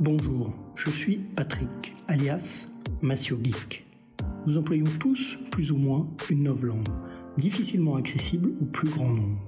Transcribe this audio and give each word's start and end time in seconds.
Bonjour, 0.00 0.52
je 0.74 0.90
suis 0.90 1.18
Patrick, 1.36 1.94
alias 2.08 2.66
Massio 3.00 3.38
Geek. 3.40 3.86
Nous 4.44 4.58
employons 4.58 4.90
tous, 4.98 5.38
plus 5.52 5.70
ou 5.70 5.76
moins, 5.76 6.08
une 6.30 6.42
novlangue, 6.42 6.88
difficilement 7.38 7.94
accessible 7.94 8.54
au 8.60 8.64
plus 8.64 8.90
grand 8.90 9.08
nombre. 9.08 9.38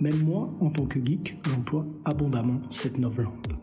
Même 0.00 0.24
moi, 0.24 0.52
en 0.60 0.70
tant 0.70 0.86
que 0.86 0.98
geek, 0.98 1.38
j'emploie 1.48 1.86
abondamment 2.04 2.60
cette 2.68 2.98
novlangue. 2.98 3.54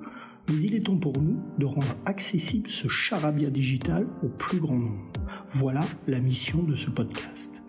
Mais 0.47 0.61
il 0.61 0.75
est 0.75 0.85
temps 0.85 0.97
pour 0.97 1.19
nous 1.21 1.41
de 1.57 1.65
rendre 1.65 1.95
accessible 2.05 2.69
ce 2.69 2.87
charabia 2.87 3.49
digital 3.49 4.07
au 4.23 4.29
plus 4.29 4.61
grand 4.61 4.77
nombre. 4.77 5.11
Voilà 5.49 5.81
la 6.07 6.21
mission 6.21 6.63
de 6.63 6.77
ce 6.77 6.89
podcast. 6.89 7.61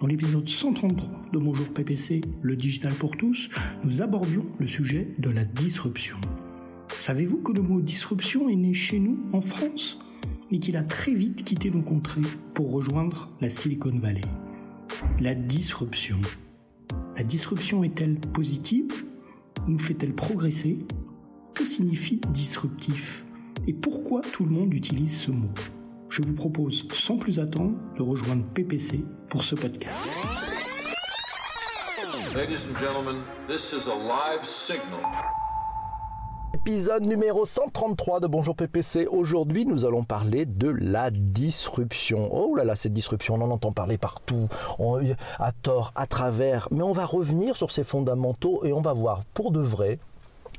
Dans 0.00 0.06
l'épisode 0.06 0.48
133 0.48 1.30
de 1.32 1.38
Bonjour 1.38 1.66
PPC, 1.74 2.20
le 2.42 2.54
digital 2.54 2.92
pour 2.92 3.16
tous, 3.16 3.50
nous 3.82 4.02
abordions 4.02 4.46
le 4.60 4.68
sujet 4.68 5.16
de 5.18 5.30
la 5.30 5.44
disruption. 5.44 6.16
Savez-vous 6.98 7.36
que 7.36 7.52
le 7.52 7.62
mot 7.62 7.80
disruption 7.80 8.48
est 8.48 8.56
né 8.56 8.74
chez 8.74 8.98
nous, 8.98 9.20
en 9.32 9.40
France, 9.40 10.00
mais 10.50 10.58
qu'il 10.58 10.76
a 10.76 10.82
très 10.82 11.14
vite 11.14 11.44
quitté 11.44 11.70
nos 11.70 11.80
contrées 11.80 12.22
pour 12.54 12.72
rejoindre 12.72 13.30
la 13.40 13.48
Silicon 13.48 13.96
Valley 14.00 14.22
La 15.20 15.36
disruption. 15.36 16.20
La 17.16 17.22
disruption 17.22 17.84
est-elle 17.84 18.18
positive? 18.18 19.04
Nous 19.68 19.78
fait-elle 19.78 20.12
progresser? 20.12 20.80
Que 21.54 21.64
signifie 21.64 22.20
disruptif? 22.30 23.24
Et 23.68 23.74
pourquoi 23.74 24.20
tout 24.20 24.44
le 24.44 24.50
monde 24.50 24.74
utilise 24.74 25.20
ce 25.20 25.30
mot? 25.30 25.54
Je 26.08 26.22
vous 26.22 26.34
propose 26.34 26.88
sans 26.92 27.16
plus 27.16 27.38
attendre 27.38 27.78
de 27.96 28.02
rejoindre 28.02 28.42
PPC 28.54 29.04
pour 29.30 29.44
ce 29.44 29.54
podcast. 29.54 30.08
Ladies 32.34 32.66
and 32.68 32.76
gentlemen, 32.76 33.22
this 33.46 33.72
is 33.72 33.88
a 33.88 33.94
live. 33.94 34.42
Épisode 36.60 37.06
numéro 37.06 37.46
133 37.46 38.18
de 38.18 38.26
Bonjour 38.26 38.56
PPC. 38.56 39.06
Aujourd'hui, 39.06 39.64
nous 39.64 39.86
allons 39.86 40.02
parler 40.02 40.44
de 40.44 40.68
la 40.68 41.10
disruption. 41.12 42.28
Oh 42.32 42.56
là 42.56 42.64
là, 42.64 42.74
cette 42.74 42.92
disruption, 42.92 43.36
on 43.36 43.42
en 43.42 43.50
entend 43.52 43.70
parler 43.70 43.96
partout, 43.96 44.48
à 45.38 45.52
tort, 45.62 45.92
à 45.94 46.06
travers. 46.06 46.66
Mais 46.72 46.82
on 46.82 46.92
va 46.92 47.06
revenir 47.06 47.54
sur 47.54 47.70
ces 47.70 47.84
fondamentaux 47.84 48.64
et 48.64 48.72
on 48.72 48.80
va 48.80 48.92
voir 48.92 49.20
pour 49.34 49.52
de 49.52 49.60
vrai 49.60 50.00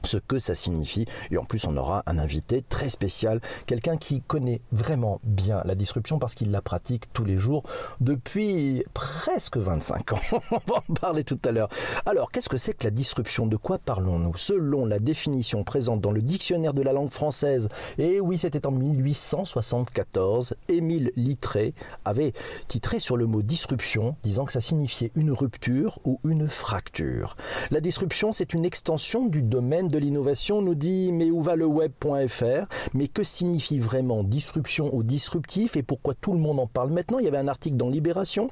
ce 0.03 0.17
que 0.17 0.39
ça 0.39 0.55
signifie. 0.55 1.05
Et 1.31 1.37
en 1.37 1.45
plus, 1.45 1.65
on 1.65 1.77
aura 1.77 2.03
un 2.05 2.17
invité 2.17 2.63
très 2.67 2.89
spécial, 2.89 3.41
quelqu'un 3.65 3.97
qui 3.97 4.21
connaît 4.21 4.61
vraiment 4.71 5.19
bien 5.23 5.61
la 5.65 5.75
disruption 5.75 6.19
parce 6.19 6.35
qu'il 6.35 6.51
la 6.51 6.61
pratique 6.61 7.11
tous 7.13 7.25
les 7.25 7.37
jours 7.37 7.63
depuis 7.99 8.83
presque 8.93 9.57
25 9.57 10.13
ans. 10.13 10.19
on 10.51 10.71
va 10.71 10.83
en 10.87 10.93
parler 10.93 11.23
tout 11.23 11.39
à 11.45 11.51
l'heure. 11.51 11.69
Alors, 12.05 12.31
qu'est-ce 12.31 12.49
que 12.49 12.57
c'est 12.57 12.73
que 12.73 12.85
la 12.85 12.91
disruption? 12.91 13.47
De 13.47 13.57
quoi 13.57 13.77
parlons-nous? 13.77 14.37
Selon 14.37 14.85
la 14.85 14.99
définition 14.99 15.63
présente 15.63 16.01
dans 16.01 16.11
le 16.11 16.21
dictionnaire 16.21 16.73
de 16.73 16.81
la 16.81 16.93
langue 16.93 17.11
française, 17.11 17.69
et 17.97 18.19
oui, 18.19 18.37
c'était 18.37 18.65
en 18.65 18.71
1874, 18.71 20.55
Émile 20.67 21.11
Littré 21.15 21.73
avait 22.05 22.33
titré 22.67 22.99
sur 22.99 23.17
le 23.17 23.25
mot 23.25 23.41
disruption, 23.41 24.15
disant 24.23 24.45
que 24.45 24.51
ça 24.51 24.61
signifiait 24.61 25.11
une 25.15 25.31
rupture 25.31 25.99
ou 26.05 26.19
une 26.23 26.47
fracture. 26.47 27.35
La 27.71 27.81
disruption, 27.81 28.31
c'est 28.31 28.53
une 28.53 28.65
extension 28.65 29.25
du 29.25 29.41
domaine 29.41 29.87
de 29.89 29.97
l'innovation 29.97 30.61
nous 30.61 30.75
dit 30.75 31.11
mais 31.11 31.31
où 31.31 31.41
va 31.41 31.55
le 31.55 31.65
web.fr 31.65 32.67
Mais 32.93 33.07
que 33.07 33.23
signifie 33.23 33.79
vraiment 33.79 34.23
disruption 34.23 34.93
ou 34.93 35.03
disruptif? 35.03 35.75
Et 35.75 35.83
pourquoi 35.83 36.13
tout 36.13 36.33
le 36.33 36.39
monde 36.39 36.59
en 36.59 36.67
parle 36.67 36.91
maintenant? 36.91 37.19
Il 37.19 37.25
y 37.25 37.27
avait 37.27 37.37
un 37.37 37.47
article 37.47 37.77
dans 37.77 37.89
Libération 37.89 38.49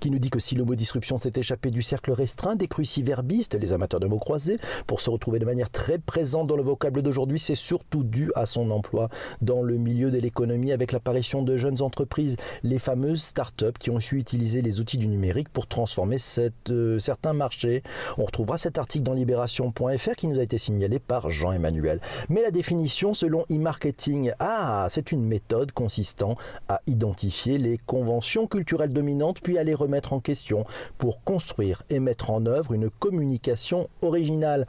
qui 0.00 0.10
nous 0.10 0.18
dit 0.18 0.30
que 0.30 0.38
si 0.38 0.54
le 0.54 0.64
mot 0.64 0.74
disruption 0.74 1.18
s'est 1.18 1.32
échappé 1.36 1.70
du 1.70 1.82
cercle 1.82 2.12
restreint 2.12 2.56
des 2.56 2.68
cruciverbistes, 2.68 3.54
les 3.54 3.72
amateurs 3.72 4.00
de 4.00 4.06
mots 4.06 4.18
croisés, 4.18 4.58
pour 4.86 5.00
se 5.00 5.10
retrouver 5.10 5.38
de 5.38 5.44
manière 5.44 5.70
très 5.70 5.98
présente 5.98 6.46
dans 6.46 6.56
le 6.56 6.62
vocable 6.62 7.02
d'aujourd'hui, 7.02 7.38
c'est 7.38 7.54
surtout 7.54 8.04
dû 8.04 8.30
à 8.34 8.46
son 8.46 8.70
emploi 8.70 9.08
dans 9.42 9.62
le 9.62 9.76
milieu 9.76 10.10
de 10.10 10.18
l'économie 10.18 10.72
avec 10.72 10.92
l'apparition 10.92 11.42
de 11.42 11.56
jeunes 11.56 11.82
entreprises, 11.82 12.36
les 12.62 12.78
fameuses 12.78 13.22
start-up 13.22 13.78
qui 13.78 13.90
ont 13.90 14.00
su 14.00 14.18
utiliser 14.18 14.62
les 14.62 14.80
outils 14.80 14.98
du 14.98 15.08
numérique 15.08 15.48
pour 15.48 15.66
transformer 15.66 16.16
euh, 16.70 16.98
certains 16.98 17.32
marchés. 17.32 17.82
On 18.16 18.24
retrouvera 18.24 18.56
cet 18.56 18.78
article 18.78 19.04
dans 19.04 19.14
libération.fr 19.14 20.14
qui 20.16 20.28
nous 20.28 20.38
a 20.38 20.42
été 20.42 20.58
signalé 20.58 20.98
par 20.98 21.30
Jean-Emmanuel. 21.30 22.00
Mais 22.28 22.42
la 22.42 22.50
définition 22.50 23.14
selon 23.14 23.44
e-marketing, 23.50 24.32
ah, 24.38 24.86
c'est 24.90 25.12
une 25.12 25.24
méthode 25.24 25.72
consistant 25.72 26.36
à 26.68 26.80
identifier 26.86 27.58
les 27.58 27.78
conventions 27.78 28.46
culturelles 28.46 28.92
dominantes 28.92 29.40
puis 29.40 29.57
à 29.58 29.64
les 29.64 29.74
remettre 29.74 30.12
en 30.12 30.20
question 30.20 30.64
pour 30.96 31.22
construire 31.22 31.82
et 31.90 32.00
mettre 32.00 32.30
en 32.30 32.46
œuvre 32.46 32.72
une 32.72 32.90
communication 32.90 33.88
originale. 34.02 34.66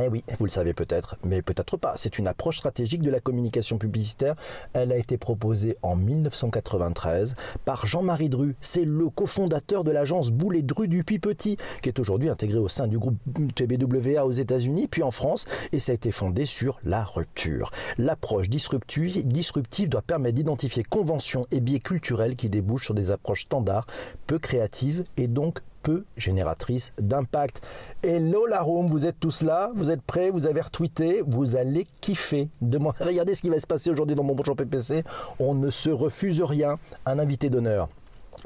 Eh 0.00 0.08
oui, 0.08 0.24
vous 0.38 0.46
le 0.46 0.50
savez 0.50 0.72
peut-être, 0.72 1.16
mais 1.22 1.42
peut-être 1.42 1.76
pas. 1.76 1.92
C'est 1.96 2.18
une 2.18 2.26
approche 2.26 2.56
stratégique 2.58 3.02
de 3.02 3.10
la 3.10 3.20
communication 3.20 3.76
publicitaire. 3.76 4.36
Elle 4.72 4.90
a 4.90 4.96
été 4.96 5.18
proposée 5.18 5.76
en 5.82 5.96
1993 5.96 7.36
par 7.66 7.84
Jean-Marie 7.84 8.30
Dru. 8.30 8.56
C'est 8.62 8.86
le 8.86 9.10
cofondateur 9.10 9.84
de 9.84 9.90
l'agence 9.90 10.30
Boulet 10.30 10.62
Dru 10.62 10.88
du 10.88 11.04
Petit, 11.04 11.58
qui 11.82 11.90
est 11.90 11.98
aujourd'hui 11.98 12.30
intégré 12.30 12.58
au 12.58 12.68
sein 12.68 12.86
du 12.86 12.98
groupe 12.98 13.18
TBWA 13.54 14.24
aux 14.24 14.30
États-Unis, 14.30 14.88
puis 14.88 15.02
en 15.02 15.10
France, 15.10 15.46
et 15.72 15.78
ça 15.78 15.92
a 15.92 15.94
été 15.94 16.10
fondé 16.10 16.46
sur 16.46 16.80
la 16.84 17.04
rupture. 17.04 17.70
L'approche 17.98 18.48
disruptive 18.48 19.88
doit 19.90 20.02
permettre 20.02 20.36
d'identifier 20.36 20.84
conventions 20.84 21.46
et 21.50 21.60
biais 21.60 21.80
culturels 21.80 22.36
qui 22.36 22.48
débouchent 22.48 22.86
sur 22.86 22.94
des 22.94 23.10
approches 23.10 23.42
standards, 23.42 23.86
peu 24.26 24.38
créatives 24.38 25.04
et 25.18 25.28
donc 25.28 25.60
peu 25.82 26.04
génératrice 26.16 26.92
d'impact. 26.98 27.60
Hello 28.02 28.46
la 28.46 28.62
vous 28.62 29.06
êtes 29.06 29.18
tous 29.20 29.42
là, 29.42 29.70
vous 29.74 29.90
êtes 29.90 30.02
prêts, 30.02 30.30
vous 30.30 30.46
avez 30.46 30.60
retweeté, 30.60 31.22
vous 31.26 31.56
allez 31.56 31.86
kiffer. 32.00 32.48
Regardez 33.00 33.34
ce 33.34 33.42
qui 33.42 33.50
va 33.50 33.60
se 33.60 33.66
passer 33.66 33.90
aujourd'hui 33.90 34.16
dans 34.16 34.24
mon 34.24 34.34
bonjour 34.34 34.56
PPC. 34.56 35.04
On 35.38 35.54
ne 35.54 35.70
se 35.70 35.90
refuse 35.90 36.40
rien. 36.42 36.78
Un 37.06 37.18
invité 37.18 37.50
d'honneur. 37.50 37.88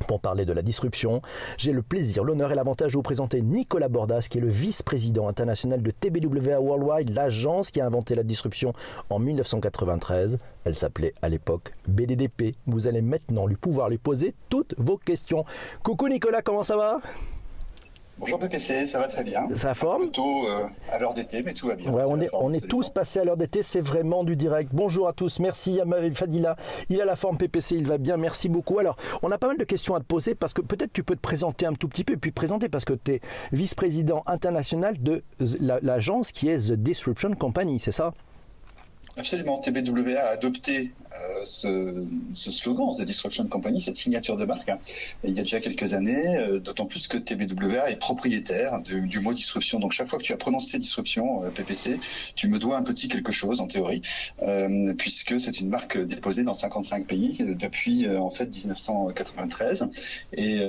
Pour 0.06 0.20
parler 0.20 0.44
de 0.44 0.52
la 0.52 0.62
disruption, 0.62 1.22
j'ai 1.56 1.72
le 1.72 1.82
plaisir, 1.82 2.22
l'honneur 2.22 2.52
et 2.52 2.54
l'avantage 2.54 2.92
de 2.92 2.96
vous 2.96 3.02
présenter 3.02 3.40
Nicolas 3.40 3.88
Bordas, 3.88 4.26
qui 4.30 4.38
est 4.38 4.42
le 4.42 4.48
vice-président 4.48 5.28
international 5.28 5.82
de 5.82 5.90
TBWA 5.90 6.60
Worldwide, 6.60 7.14
l'agence 7.14 7.70
qui 7.70 7.80
a 7.80 7.86
inventé 7.86 8.14
la 8.14 8.22
disruption 8.22 8.72
en 9.10 9.18
1993. 9.18 10.38
Elle 10.64 10.74
s'appelait 10.74 11.14
à 11.22 11.28
l'époque 11.28 11.72
BDDP. 11.88 12.54
Vous 12.66 12.86
allez 12.86 13.02
maintenant 13.02 13.46
lui 13.46 13.56
pouvoir 13.56 13.88
lui 13.88 13.98
poser 13.98 14.34
toutes 14.48 14.74
vos 14.78 14.98
questions. 14.98 15.44
Coucou 15.82 16.08
Nicolas, 16.08 16.42
comment 16.42 16.62
ça 16.62 16.76
va? 16.76 17.00
Bonjour 18.18 18.38
PPC, 18.38 18.86
ça 18.86 18.98
va 18.98 19.08
très 19.08 19.22
bien. 19.22 19.46
Ça 19.54 19.74
forme 19.74 20.04
Plutôt 20.04 20.46
euh, 20.46 20.64
à 20.90 20.98
l'heure 20.98 21.12
d'été, 21.12 21.42
mais 21.42 21.52
tout 21.52 21.66
va 21.66 21.76
bien. 21.76 21.92
Ouais, 21.92 22.04
on 22.06 22.18
est, 22.18 22.30
on 22.32 22.54
est 22.54 22.66
tous 22.66 22.88
passés 22.88 23.20
à 23.20 23.24
l'heure 23.24 23.36
d'été, 23.36 23.62
c'est 23.62 23.82
vraiment 23.82 24.24
du 24.24 24.36
direct. 24.36 24.70
Bonjour 24.72 25.06
à 25.06 25.12
tous, 25.12 25.38
merci 25.38 25.80
à 25.82 25.84
Fadila. 26.14 26.56
Il 26.88 26.98
a 27.02 27.04
la 27.04 27.14
forme 27.14 27.36
PPC, 27.36 27.76
il 27.76 27.86
va 27.86 27.98
bien, 27.98 28.16
merci 28.16 28.48
beaucoup. 28.48 28.78
Alors, 28.78 28.96
on 29.22 29.30
a 29.30 29.36
pas 29.36 29.48
mal 29.48 29.58
de 29.58 29.64
questions 29.64 29.94
à 29.94 30.00
te 30.00 30.06
poser 30.06 30.34
parce 30.34 30.54
que 30.54 30.62
peut-être 30.62 30.94
tu 30.94 31.02
peux 31.02 31.14
te 31.14 31.20
présenter 31.20 31.66
un 31.66 31.74
tout 31.74 31.88
petit 31.88 32.04
peu 32.04 32.14
et 32.14 32.16
puis 32.16 32.30
présenter 32.30 32.70
parce 32.70 32.86
que 32.86 32.94
tu 32.94 33.12
es 33.12 33.20
vice-président 33.52 34.22
international 34.26 34.96
de 34.98 35.22
l'agence 35.82 36.32
qui 36.32 36.48
est 36.48 36.70
The 36.70 36.72
Disruption 36.72 37.32
Company, 37.34 37.78
c'est 37.80 37.92
ça? 37.92 38.14
Absolument. 39.18 39.58
TBWA 39.60 40.20
a 40.20 40.28
adopté 40.32 40.92
euh, 41.16 41.44
ce, 41.44 42.04
ce, 42.34 42.50
slogan, 42.50 42.94
The 42.98 43.02
Disruption 43.06 43.46
Company, 43.46 43.80
cette 43.80 43.96
signature 43.96 44.36
de 44.36 44.44
marque, 44.44 44.68
hein, 44.68 44.78
il 45.24 45.34
y 45.34 45.40
a 45.40 45.42
déjà 45.42 45.58
quelques 45.60 45.94
années, 45.94 46.36
euh, 46.36 46.60
d'autant 46.60 46.84
plus 46.84 47.08
que 47.08 47.16
TBWA 47.16 47.90
est 47.90 47.96
propriétaire 47.96 48.82
du 48.82 49.20
mot 49.20 49.32
disruption. 49.32 49.80
Donc 49.80 49.92
chaque 49.92 50.08
fois 50.08 50.18
que 50.18 50.24
tu 50.24 50.34
as 50.34 50.36
prononcé 50.36 50.78
disruption, 50.78 51.44
euh, 51.44 51.50
PPC, 51.50 51.98
tu 52.34 52.48
me 52.48 52.58
dois 52.58 52.76
un 52.76 52.82
petit 52.82 53.08
quelque 53.08 53.32
chose 53.32 53.60
en 53.60 53.66
théorie, 53.66 54.02
euh, 54.42 54.92
puisque 54.98 55.40
c'est 55.40 55.60
une 55.60 55.70
marque 55.70 55.96
déposée 55.96 56.42
dans 56.42 56.52
55 56.52 57.06
pays 57.06 57.38
depuis 57.58 58.06
en 58.08 58.30
fait 58.30 58.54
1993. 58.54 59.88
Et, 60.34 60.60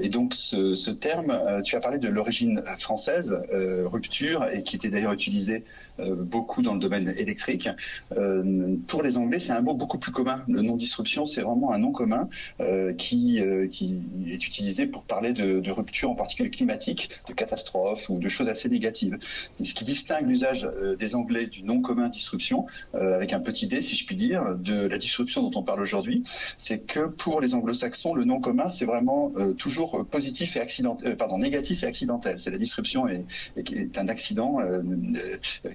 et 0.00 0.08
donc 0.10 0.34
ce, 0.34 0.76
ce, 0.76 0.92
terme, 0.92 1.62
tu 1.64 1.74
as 1.74 1.80
parlé 1.80 1.98
de 1.98 2.08
l'origine 2.08 2.62
française, 2.78 3.36
rupture, 3.50 4.46
et 4.52 4.62
qui 4.62 4.76
était 4.76 4.90
d'ailleurs 4.90 5.12
utilisé 5.12 5.64
beaucoup 5.98 6.62
dans 6.62 6.74
le 6.74 6.80
domaine 6.80 7.12
électrique. 7.16 7.68
Euh, 8.16 8.76
pour 8.88 9.02
les 9.02 9.16
Anglais, 9.16 9.38
c'est 9.38 9.52
un 9.52 9.60
mot 9.60 9.74
beaucoup 9.74 9.98
plus 9.98 10.12
commun. 10.12 10.42
Le 10.48 10.62
nom 10.62 10.76
disruption, 10.76 11.26
c'est 11.26 11.42
vraiment 11.42 11.72
un 11.72 11.78
nom 11.78 11.92
commun 11.92 12.28
euh, 12.60 12.92
qui, 12.94 13.40
euh, 13.40 13.66
qui 13.68 14.00
est 14.28 14.46
utilisé 14.46 14.86
pour 14.86 15.04
parler 15.04 15.32
de, 15.32 15.60
de 15.60 15.70
rupture, 15.70 16.10
en 16.10 16.14
particulier 16.14 16.50
climatique, 16.50 17.10
de 17.28 17.32
catastrophe 17.32 18.08
ou 18.08 18.18
de 18.18 18.28
choses 18.28 18.48
assez 18.48 18.68
négatives. 18.68 19.18
ce 19.62 19.74
qui 19.74 19.84
distingue 19.84 20.28
l'usage 20.28 20.68
des 20.98 21.14
Anglais 21.14 21.46
du 21.46 21.62
nom 21.62 21.80
commun 21.80 22.08
disruption, 22.08 22.66
avec 22.94 23.32
un 23.32 23.40
petit 23.40 23.66
d, 23.66 23.82
si 23.82 23.96
je 23.96 24.06
puis 24.06 24.16
dire, 24.16 24.56
de 24.58 24.86
la 24.86 24.98
disruption 24.98 25.42
dont 25.42 25.58
on 25.58 25.62
parle 25.62 25.80
aujourd'hui, 25.82 26.22
c'est 26.58 26.80
que 26.80 27.06
pour 27.08 27.40
les 27.40 27.54
Anglo-Saxons, 27.54 28.14
le 28.14 28.24
nom 28.24 28.40
commun, 28.40 28.68
c'est 28.70 28.84
vraiment 28.84 29.32
toujours 29.58 30.06
positif 30.06 30.56
et 30.56 30.60
accident, 30.60 30.96
pardon, 31.18 31.38
négatif 31.38 31.82
et 31.82 31.86
accidentel. 31.86 32.38
C'est 32.40 32.50
la 32.50 32.58
disruption 32.58 33.08
est, 33.08 33.24
est 33.56 33.98
un 33.98 34.08
accident 34.08 34.58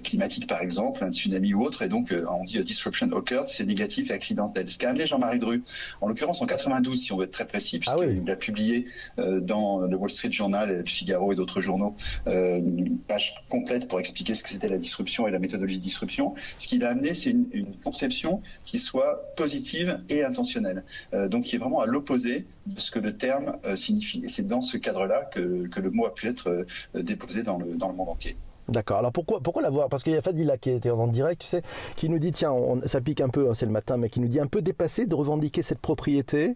climatique, 0.02 0.46
par 0.46 0.60
exemple, 0.62 1.04
un 1.04 1.12
tsunami 1.12 1.54
ou 1.54 1.64
autre, 1.64 1.82
et 1.82 1.88
donc 1.88 2.11
donc 2.20 2.30
on 2.30 2.44
dit 2.44 2.62
disruption 2.62 3.10
occurred, 3.12 3.48
c'est 3.48 3.64
négatif 3.64 4.10
et 4.10 4.14
accidentel. 4.14 4.70
Ce 4.70 4.78
qu'a 4.78 4.90
amené 4.90 5.06
Jean-Marie 5.06 5.38
Dru, 5.38 5.62
en 6.00 6.08
l'occurrence 6.08 6.42
en 6.42 6.46
92, 6.46 7.00
si 7.00 7.12
on 7.12 7.16
veut 7.16 7.24
être 7.24 7.32
très 7.32 7.46
précis, 7.46 7.80
Ah 7.86 7.96
puisqu'il 7.96 8.30
a 8.30 8.36
publié 8.36 8.86
dans 9.16 9.80
le 9.80 9.96
Wall 9.96 10.10
Street 10.10 10.32
Journal, 10.32 10.78
le 10.78 10.84
Figaro 10.84 11.32
et 11.32 11.36
d'autres 11.36 11.60
journaux 11.60 11.94
une 12.26 12.98
page 12.98 13.34
complète 13.50 13.88
pour 13.88 14.00
expliquer 14.00 14.34
ce 14.34 14.42
que 14.42 14.50
c'était 14.50 14.68
la 14.68 14.78
disruption 14.78 15.26
et 15.26 15.30
la 15.30 15.38
méthodologie 15.38 15.78
de 15.78 15.82
disruption. 15.82 16.34
Ce 16.58 16.66
qu'il 16.68 16.84
a 16.84 16.90
amené, 16.90 17.14
c'est 17.14 17.30
une, 17.30 17.46
une, 17.52 17.76
conception 17.82 18.42
qui 18.64 18.78
soit 18.78 19.34
positive 19.36 20.00
et 20.08 20.22
intentionnelle, 20.22 20.84
donc 21.28 21.44
qui 21.44 21.56
est 21.56 21.58
vraiment 21.58 21.80
à 21.80 21.86
l'opposé 21.86 22.46
de 22.66 22.80
ce 22.80 22.90
que 22.90 22.98
le 22.98 23.16
terme 23.16 23.56
signifie. 23.76 24.22
Et 24.24 24.28
c'est 24.28 24.46
dans 24.46 24.60
ce 24.60 24.76
cadre-là 24.76 25.24
que, 25.32 25.66
que, 25.68 25.80
le 25.80 25.90
mot 25.90 26.06
a 26.06 26.14
pu 26.14 26.26
être 26.28 26.66
déposé 26.94 27.42
dans 27.42 27.58
le, 27.58 27.76
dans 27.76 27.88
le 27.88 27.94
monde 27.94 28.08
entier. 28.08 28.36
D'accord. 28.68 28.98
Alors 28.98 29.12
pourquoi, 29.12 29.40
pourquoi 29.40 29.62
l'avoir? 29.62 29.88
Parce 29.88 30.02
qu'il 30.02 30.12
y 30.12 30.16
a 30.16 30.22
Fadila 30.22 30.56
qui 30.56 30.70
était 30.70 30.90
en 30.90 31.08
direct, 31.08 31.42
tu 31.42 31.48
sais, 31.48 31.62
qui 31.96 32.08
nous 32.08 32.18
dit 32.18 32.30
tiens, 32.30 32.52
on, 32.52 32.80
ça 32.86 33.00
pique 33.00 33.20
un 33.20 33.28
peu, 33.28 33.48
hein, 33.50 33.54
c'est 33.54 33.66
le 33.66 33.72
matin, 33.72 33.96
mais 33.96 34.08
qui 34.08 34.20
nous 34.20 34.28
dit 34.28 34.40
un 34.40 34.46
peu 34.46 34.62
dépassé 34.62 35.06
de 35.06 35.14
revendiquer 35.14 35.62
cette 35.62 35.80
propriété 35.80 36.54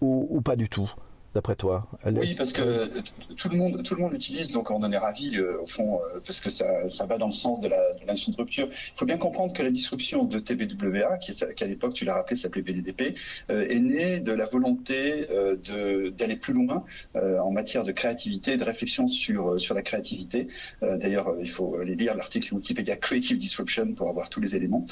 ou, 0.00 0.26
ou 0.30 0.40
pas 0.40 0.56
du 0.56 0.68
tout? 0.68 0.90
D'après 1.34 1.56
toi 1.56 1.86
Oui, 2.06 2.34
parce 2.36 2.52
que 2.52 2.88
tout 3.36 3.48
le 3.48 3.56
monde, 3.56 3.82
tout 3.82 3.94
le 3.94 4.02
monde 4.02 4.12
l'utilise, 4.12 4.50
donc 4.50 4.70
on 4.70 4.82
en 4.82 4.92
est 4.92 4.98
ravi 4.98 5.36
euh, 5.36 5.62
au 5.62 5.66
fond, 5.66 6.00
euh, 6.00 6.20
parce 6.26 6.40
que 6.40 6.50
ça, 6.50 6.88
ça, 6.88 7.06
va 7.06 7.18
dans 7.18 7.26
le 7.26 7.32
sens 7.32 7.60
de 7.60 7.68
la, 7.68 7.92
de 7.94 8.00
la 8.06 8.12
notion 8.12 8.32
de 8.32 8.36
rupture. 8.36 8.68
Il 8.70 8.98
faut 8.98 9.04
bien 9.06 9.18
comprendre 9.18 9.52
que 9.52 9.62
la 9.62 9.70
disruption 9.70 10.24
de 10.24 10.38
TBWA, 10.38 11.18
qui, 11.18 11.32
qui 11.34 11.64
à 11.64 11.66
l'époque, 11.66 11.94
tu 11.94 12.04
l'as 12.04 12.14
rappelé, 12.14 12.36
s'appelait 12.36 12.62
BDDP, 12.62 13.14
euh, 13.50 13.66
est 13.68 13.80
née 13.80 14.20
de 14.20 14.32
la 14.32 14.46
volonté 14.46 15.26
euh, 15.30 16.10
d'aller 16.10 16.36
plus 16.36 16.52
loin 16.52 16.84
euh, 17.16 17.38
en 17.38 17.50
matière 17.50 17.84
de 17.84 17.92
créativité 17.92 18.56
de 18.56 18.64
réflexion 18.64 19.08
sur, 19.08 19.60
sur 19.60 19.74
la 19.74 19.82
créativité. 19.82 20.48
D'ailleurs, 20.82 21.34
il 21.40 21.48
faut 21.48 21.76
aller 21.80 21.94
lire 21.94 22.14
l'article 22.14 22.54
Wikipédia 22.54 22.96
Creative 22.96 23.36
Disruption 23.36 23.92
pour 23.94 24.08
avoir 24.08 24.30
tous 24.30 24.40
les 24.40 24.54
éléments, 24.54 24.86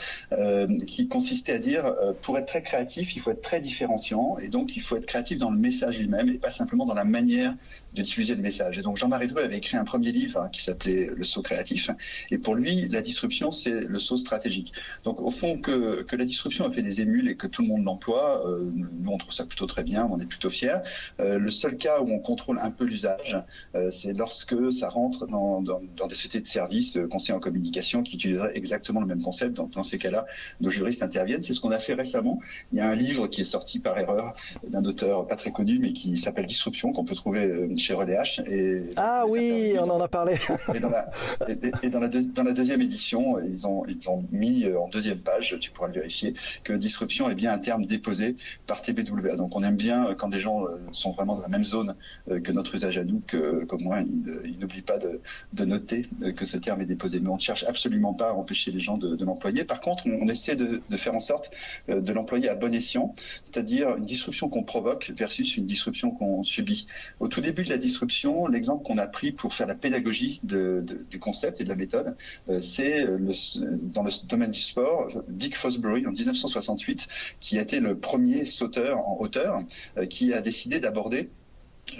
qui 0.86 1.08
consistait 1.08 1.52
à 1.52 1.58
dire, 1.58 1.94
pour 2.22 2.38
être 2.38 2.46
très 2.46 2.62
créatif, 2.62 3.14
il 3.16 3.20
faut 3.20 3.30
être 3.30 3.42
très 3.42 3.60
différenciant, 3.60 4.38
et 4.38 4.48
donc 4.48 4.76
il 4.76 4.82
faut 4.82 4.96
être 4.96 5.06
créatif 5.06 5.38
dans 5.38 5.50
le 5.50 5.58
message 5.58 5.98
lui-même 6.00 6.25
et 6.34 6.38
pas 6.38 6.50
simplement 6.50 6.86
dans 6.86 6.94
la 6.94 7.04
manière 7.04 7.54
de 7.94 8.02
diffuser 8.02 8.34
le 8.34 8.42
message. 8.42 8.78
Et 8.78 8.82
donc 8.82 8.96
Jean-Marie 8.96 9.26
Dru 9.28 9.42
avait 9.42 9.56
écrit 9.56 9.76
un 9.76 9.84
premier 9.84 10.12
livre 10.12 10.40
hein, 10.40 10.48
qui 10.52 10.62
s'appelait 10.62 11.10
Le 11.14 11.24
saut 11.24 11.42
créatif. 11.42 11.90
Et 12.30 12.38
pour 12.38 12.54
lui, 12.54 12.88
la 12.88 13.02
disruption, 13.02 13.52
c'est 13.52 13.70
le 13.70 13.98
saut 13.98 14.18
stratégique. 14.18 14.72
Donc 15.04 15.20
au 15.20 15.30
fond, 15.30 15.58
que, 15.58 16.02
que 16.02 16.16
la 16.16 16.24
disruption 16.24 16.66
a 16.66 16.70
fait 16.70 16.82
des 16.82 17.00
émules 17.00 17.28
et 17.28 17.36
que 17.36 17.46
tout 17.46 17.62
le 17.62 17.68
monde 17.68 17.84
l'emploie, 17.84 18.46
euh, 18.46 18.70
nous 18.74 19.10
on 19.10 19.18
trouve 19.18 19.32
ça 19.32 19.46
plutôt 19.46 19.66
très 19.66 19.82
bien, 19.82 20.06
on 20.10 20.20
est 20.20 20.26
plutôt 20.26 20.50
fiers. 20.50 20.78
Euh, 21.20 21.38
le 21.38 21.50
seul 21.50 21.76
cas 21.76 22.00
où 22.00 22.10
on 22.10 22.18
contrôle 22.18 22.58
un 22.60 22.70
peu 22.70 22.84
l'usage, 22.84 23.38
euh, 23.74 23.90
c'est 23.90 24.12
lorsque 24.12 24.72
ça 24.72 24.88
rentre 24.88 25.26
dans, 25.26 25.62
dans, 25.62 26.06
des 26.06 26.14
sociétés 26.14 26.40
de 26.40 26.46
services 26.46 26.98
conseillers 27.10 27.34
en 27.34 27.40
communication 27.40 28.02
qui 28.02 28.16
utiliseraient 28.16 28.56
exactement 28.56 29.00
le 29.00 29.06
même 29.06 29.22
concept. 29.22 29.54
Dans, 29.54 29.66
dans 29.66 29.82
ces 29.82 29.98
cas-là, 29.98 30.26
nos 30.60 30.70
juristes 30.70 31.02
interviennent. 31.02 31.42
C'est 31.42 31.54
ce 31.54 31.60
qu'on 31.60 31.70
a 31.70 31.78
fait 31.78 31.94
récemment. 31.94 32.40
Il 32.72 32.78
y 32.78 32.80
a 32.80 32.88
un 32.88 32.94
livre 32.94 33.26
qui 33.26 33.40
est 33.40 33.44
sorti 33.44 33.78
par 33.78 33.98
erreur 33.98 34.34
d'un 34.68 34.84
auteur 34.84 35.26
pas 35.26 35.36
très 35.36 35.52
connu, 35.52 35.78
mais 35.78 35.92
qui 35.92 36.15
s'appelle 36.20 36.46
Disruption, 36.46 36.92
qu'on 36.92 37.04
peut 37.04 37.14
trouver 37.14 37.68
chez 37.76 37.94
Relais 37.94 38.16
H. 38.16 38.42
Et, 38.50 38.90
ah 38.96 39.24
oui, 39.28 39.74
on 39.78 39.88
en 39.90 40.00
a 40.00 40.08
parlé. 40.08 40.34
et 40.74 40.80
dans 40.80 40.90
la, 40.90 41.10
et, 41.48 41.58
et 41.82 41.90
dans 41.90 42.00
la, 42.00 42.08
deux, 42.08 42.22
dans 42.22 42.42
la 42.42 42.52
deuxième 42.52 42.80
édition, 42.82 43.38
ils 43.40 43.66
ont, 43.66 43.84
ils 43.86 44.08
ont 44.08 44.24
mis 44.30 44.66
en 44.74 44.88
deuxième 44.88 45.18
page, 45.18 45.56
tu 45.60 45.70
pourras 45.70 45.88
le 45.88 45.94
vérifier, 45.94 46.34
que 46.64 46.72
disruption 46.72 47.28
est 47.30 47.34
bien 47.34 47.52
un 47.52 47.58
terme 47.58 47.86
déposé 47.86 48.36
par 48.66 48.82
TBWA. 48.82 49.36
Donc 49.36 49.54
on 49.56 49.62
aime 49.62 49.76
bien 49.76 50.14
quand 50.18 50.28
des 50.28 50.40
gens 50.40 50.64
sont 50.92 51.12
vraiment 51.12 51.36
dans 51.36 51.42
la 51.42 51.48
même 51.48 51.64
zone 51.64 51.94
que 52.26 52.52
notre 52.52 52.74
usage 52.74 52.98
à 52.98 53.04
nous, 53.04 53.20
que 53.26 53.64
qu'au 53.64 53.78
moins 53.78 54.00
ils, 54.00 54.40
ils 54.44 54.58
n'oublient 54.58 54.82
pas 54.82 54.98
de, 54.98 55.20
de, 55.52 55.64
noter 55.64 56.06
que 56.36 56.44
ce 56.44 56.56
terme 56.56 56.80
est 56.80 56.86
déposé. 56.86 57.20
Mais 57.20 57.28
on 57.28 57.36
ne 57.36 57.40
cherche 57.40 57.64
absolument 57.64 58.14
pas 58.14 58.30
à 58.30 58.32
empêcher 58.32 58.70
les 58.70 58.80
gens 58.80 58.98
de, 58.98 59.16
de 59.16 59.24
l'employer. 59.24 59.64
Par 59.64 59.80
contre, 59.80 60.04
on, 60.06 60.18
on 60.22 60.28
essaie 60.28 60.56
de, 60.56 60.80
de, 60.88 60.96
faire 60.96 61.14
en 61.14 61.20
sorte 61.20 61.50
de 61.88 62.12
l'employer 62.12 62.48
à 62.48 62.54
bon 62.54 62.74
escient, 62.74 63.14
c'est-à-dire 63.44 63.96
une 63.96 64.04
disruption 64.04 64.48
qu'on 64.48 64.62
provoque 64.62 65.12
versus 65.16 65.56
une 65.56 65.66
disruption 65.66 66.05
qu'on 66.10 66.42
subit. 66.42 66.86
Au 67.20 67.28
tout 67.28 67.40
début 67.40 67.64
de 67.64 67.70
la 67.70 67.78
disruption, 67.78 68.46
l'exemple 68.46 68.84
qu'on 68.84 68.98
a 68.98 69.06
pris 69.06 69.32
pour 69.32 69.54
faire 69.54 69.66
la 69.66 69.74
pédagogie 69.74 70.40
du 70.42 71.18
concept 71.20 71.60
et 71.60 71.64
de 71.64 71.68
la 71.68 71.76
méthode, 71.76 72.16
euh, 72.48 72.60
c'est 72.60 73.04
dans 73.06 74.02
le 74.02 74.26
domaine 74.26 74.50
du 74.50 74.60
sport, 74.60 75.10
Dick 75.28 75.56
Fosbury 75.56 76.06
en 76.06 76.12
1968, 76.12 77.08
qui 77.40 77.58
a 77.58 77.62
été 77.62 77.80
le 77.80 77.96
premier 77.98 78.44
sauteur 78.44 78.98
en 79.06 79.18
hauteur, 79.20 79.62
euh, 79.96 80.06
qui 80.06 80.32
a 80.32 80.40
décidé 80.40 80.80
d'aborder 80.80 81.30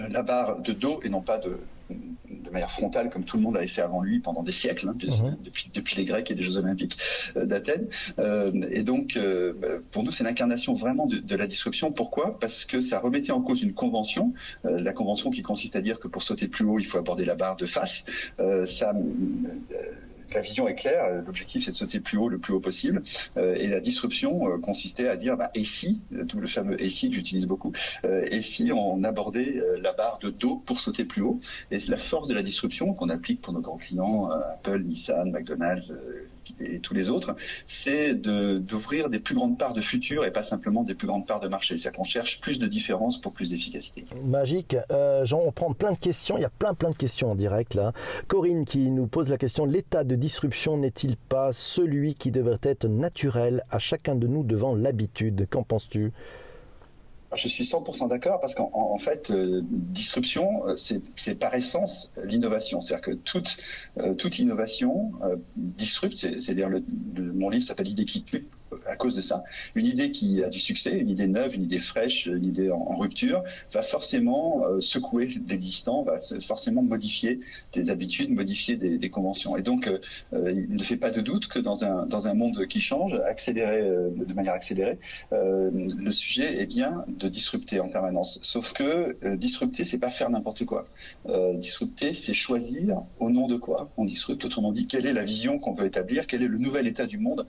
la 0.09 0.21
barre 0.21 0.59
de 0.61 0.73
dos 0.73 0.99
et 1.03 1.09
non 1.09 1.21
pas 1.21 1.37
de, 1.37 1.57
de 1.89 2.49
manière 2.49 2.71
frontale, 2.71 3.09
comme 3.09 3.23
tout 3.23 3.37
le 3.37 3.43
monde 3.43 3.57
avait 3.57 3.67
fait 3.67 3.81
avant 3.81 4.01
lui 4.01 4.19
pendant 4.19 4.43
des 4.43 4.51
siècles, 4.51 4.89
hein, 4.89 4.95
mmh. 4.95 5.43
depuis, 5.43 5.69
depuis, 5.73 5.95
les 5.95 6.05
Grecs 6.05 6.29
et 6.29 6.35
les 6.35 6.43
Jeux 6.43 6.57
Olympiques 6.57 6.97
euh, 7.35 7.45
d'Athènes. 7.45 7.87
Euh, 8.19 8.51
et 8.71 8.83
donc, 8.83 9.15
euh, 9.15 9.79
pour 9.91 10.03
nous, 10.03 10.11
c'est 10.11 10.23
l'incarnation 10.23 10.73
vraiment 10.73 11.05
de, 11.05 11.17
de, 11.17 11.35
la 11.35 11.47
disruption. 11.47 11.91
Pourquoi? 11.91 12.39
Parce 12.39 12.65
que 12.65 12.81
ça 12.81 12.99
remettait 12.99 13.31
en 13.31 13.41
cause 13.41 13.61
une 13.61 13.73
convention, 13.73 14.33
euh, 14.65 14.79
la 14.79 14.93
convention 14.93 15.29
qui 15.29 15.41
consiste 15.41 15.75
à 15.75 15.81
dire 15.81 15.99
que 15.99 16.07
pour 16.07 16.23
sauter 16.23 16.47
plus 16.47 16.65
haut, 16.65 16.79
il 16.79 16.85
faut 16.85 16.97
aborder 16.97 17.25
la 17.25 17.35
barre 17.35 17.57
de 17.57 17.65
face. 17.65 18.05
Euh, 18.39 18.65
ça 18.65 18.93
la 20.33 20.41
vision 20.41 20.67
est 20.67 20.75
claire, 20.75 21.21
l'objectif 21.25 21.65
c'est 21.65 21.71
de 21.71 21.75
sauter 21.75 21.99
plus 21.99 22.17
haut 22.17 22.29
le 22.29 22.37
plus 22.37 22.53
haut 22.53 22.59
possible, 22.59 23.03
euh, 23.37 23.55
et 23.55 23.67
la 23.67 23.79
disruption 23.79 24.47
euh, 24.47 24.57
consistait 24.57 25.07
à 25.07 25.17
dire 25.17 25.37
bah, 25.37 25.51
et 25.53 25.63
si, 25.63 26.01
tout 26.27 26.39
le 26.39 26.47
fameux 26.47 26.81
et 26.81 26.89
si 26.89 27.09
que 27.09 27.15
j'utilise 27.15 27.47
beaucoup, 27.47 27.73
euh, 28.05 28.25
et 28.29 28.41
si 28.41 28.71
on 28.71 29.03
abordait 29.03 29.61
la 29.81 29.93
barre 29.93 30.19
de 30.19 30.29
dos 30.29 30.61
pour 30.65 30.79
sauter 30.79 31.05
plus 31.05 31.21
haut, 31.21 31.39
et 31.71 31.79
la 31.87 31.97
force 31.97 32.27
de 32.27 32.33
la 32.33 32.43
disruption 32.43 32.93
qu'on 32.93 33.09
applique 33.09 33.41
pour 33.41 33.53
nos 33.53 33.61
grands 33.61 33.77
clients, 33.77 34.29
Apple, 34.29 34.83
Nissan, 34.83 35.31
McDonald's, 35.31 35.93
et 36.59 36.79
tous 36.79 36.93
les 36.93 37.09
autres, 37.09 37.35
c'est 37.67 38.13
d'ouvrir 38.13 39.09
des 39.09 39.19
plus 39.19 39.35
grandes 39.35 39.57
parts 39.57 39.73
de 39.73 39.81
futur 39.81 40.25
et 40.25 40.31
pas 40.31 40.43
simplement 40.43 40.83
des 40.83 40.95
plus 40.95 41.07
grandes 41.07 41.27
parts 41.27 41.39
de 41.39 41.47
marché. 41.47 41.77
C'est-à-dire 41.77 41.97
qu'on 41.97 42.03
cherche 42.03 42.41
plus 42.41 42.59
de 42.59 42.67
différence 42.67 43.19
pour 43.19 43.33
plus 43.33 43.51
d'efficacité. 43.51 44.05
Magique. 44.23 44.75
Euh, 44.91 45.25
Jean, 45.25 45.41
on 45.43 45.51
prend 45.51 45.73
plein 45.73 45.93
de 45.93 45.97
questions. 45.97 46.37
Il 46.37 46.41
y 46.41 46.45
a 46.45 46.49
plein 46.49 46.73
plein 46.73 46.89
de 46.89 46.95
questions 46.95 47.31
en 47.31 47.35
direct 47.35 47.73
là. 47.73 47.93
Corinne 48.27 48.65
qui 48.65 48.89
nous 48.89 49.07
pose 49.07 49.29
la 49.29 49.37
question 49.37 49.65
l'état 49.65 50.03
de 50.03 50.15
disruption 50.15 50.77
n'est-il 50.77 51.17
pas 51.17 51.53
celui 51.53 52.15
qui 52.15 52.31
devrait 52.31 52.59
être 52.63 52.87
naturel 52.87 53.63
à 53.69 53.79
chacun 53.79 54.15
de 54.15 54.27
nous 54.27 54.43
devant 54.43 54.75
l'habitude? 54.75 55.47
Qu'en 55.49 55.63
penses-tu? 55.63 56.11
Je 57.35 57.47
suis 57.47 57.65
100% 57.65 58.07
d'accord 58.07 58.39
parce 58.39 58.55
qu'en 58.55 58.69
en 58.73 58.97
fait, 58.99 59.31
euh, 59.31 59.61
disruption, 59.63 60.63
c'est 60.77 61.35
par 61.35 61.53
essence 61.55 62.11
l'innovation. 62.23 62.79
C'est-à-dire 62.79 63.05
que 63.05 63.11
toute, 63.11 63.57
euh, 63.97 64.15
innovation 64.39 65.11
euh, 65.23 65.35
disrupte, 65.55 66.17
c'est-à-dire 66.17 66.69
mon 67.17 67.49
livre 67.49 67.65
s'appelle 67.65 67.87
L'idée 67.87 68.05
qui 68.05 68.23
tue, 68.23 68.47
à 68.85 68.95
cause 68.95 69.15
de 69.15 69.21
ça. 69.21 69.43
Une 69.75 69.85
idée 69.85 70.11
qui 70.11 70.43
a 70.43 70.49
du 70.49 70.59
succès, 70.59 70.91
une 70.97 71.09
idée 71.09 71.27
neuve, 71.27 71.55
une 71.55 71.63
idée 71.63 71.79
fraîche, 71.79 72.25
une 72.25 72.45
idée 72.45 72.71
en, 72.71 72.97
rupture, 72.97 73.43
va 73.73 73.81
forcément 73.81 74.65
euh, 74.65 74.81
secouer 74.81 75.39
l'existant, 75.47 76.03
va 76.03 76.17
forcément 76.45 76.81
modifier 76.81 77.39
des 77.73 77.89
habitudes, 77.89 78.29
modifier 78.31 78.75
des, 78.75 79.09
conventions. 79.09 79.55
Et 79.55 79.61
donc, 79.61 79.87
euh, 79.87 80.51
il 80.51 80.75
ne 80.75 80.83
fait 80.83 80.97
pas 80.97 81.11
de 81.11 81.21
doute 81.21 81.47
que 81.47 81.59
dans 81.59 81.85
un, 81.85 82.05
dans 82.05 82.27
un 82.27 82.33
monde 82.33 82.65
qui 82.67 82.81
change, 82.81 83.13
accéléré, 83.25 83.81
euh, 83.81 84.09
de 84.09 84.33
manière 84.33 84.53
accélérée, 84.53 84.97
le 85.31 86.11
sujet 86.11 86.61
est 86.61 86.65
bien 86.65 87.05
de 87.07 87.27
disrupter 87.29 87.79
en 87.79 87.89
permanence. 87.89 88.39
Sauf 88.41 88.73
que 88.73 89.17
disrupter, 89.35 89.83
c'est 89.85 89.99
pas 89.99 90.09
faire 90.09 90.29
n'importe 90.29 90.65
quoi. 90.65 90.87
disrupter, 91.55 92.13
c'est 92.13 92.33
choisir 92.33 93.01
au 93.19 93.29
nom 93.29 93.47
de 93.47 93.55
quoi 93.55 93.89
on 93.97 94.05
disrupte. 94.05 94.43
Autrement 94.45 94.71
dit, 94.71 94.87
quelle 94.87 95.05
est 95.05 95.13
la 95.13 95.23
vision 95.23 95.59
qu'on 95.59 95.73
veut 95.73 95.85
établir, 95.85 96.27
quel 96.27 96.43
est 96.43 96.47
le 96.47 96.57
nouvel 96.57 96.87
état 96.87 97.05
du 97.05 97.17
monde 97.17 97.47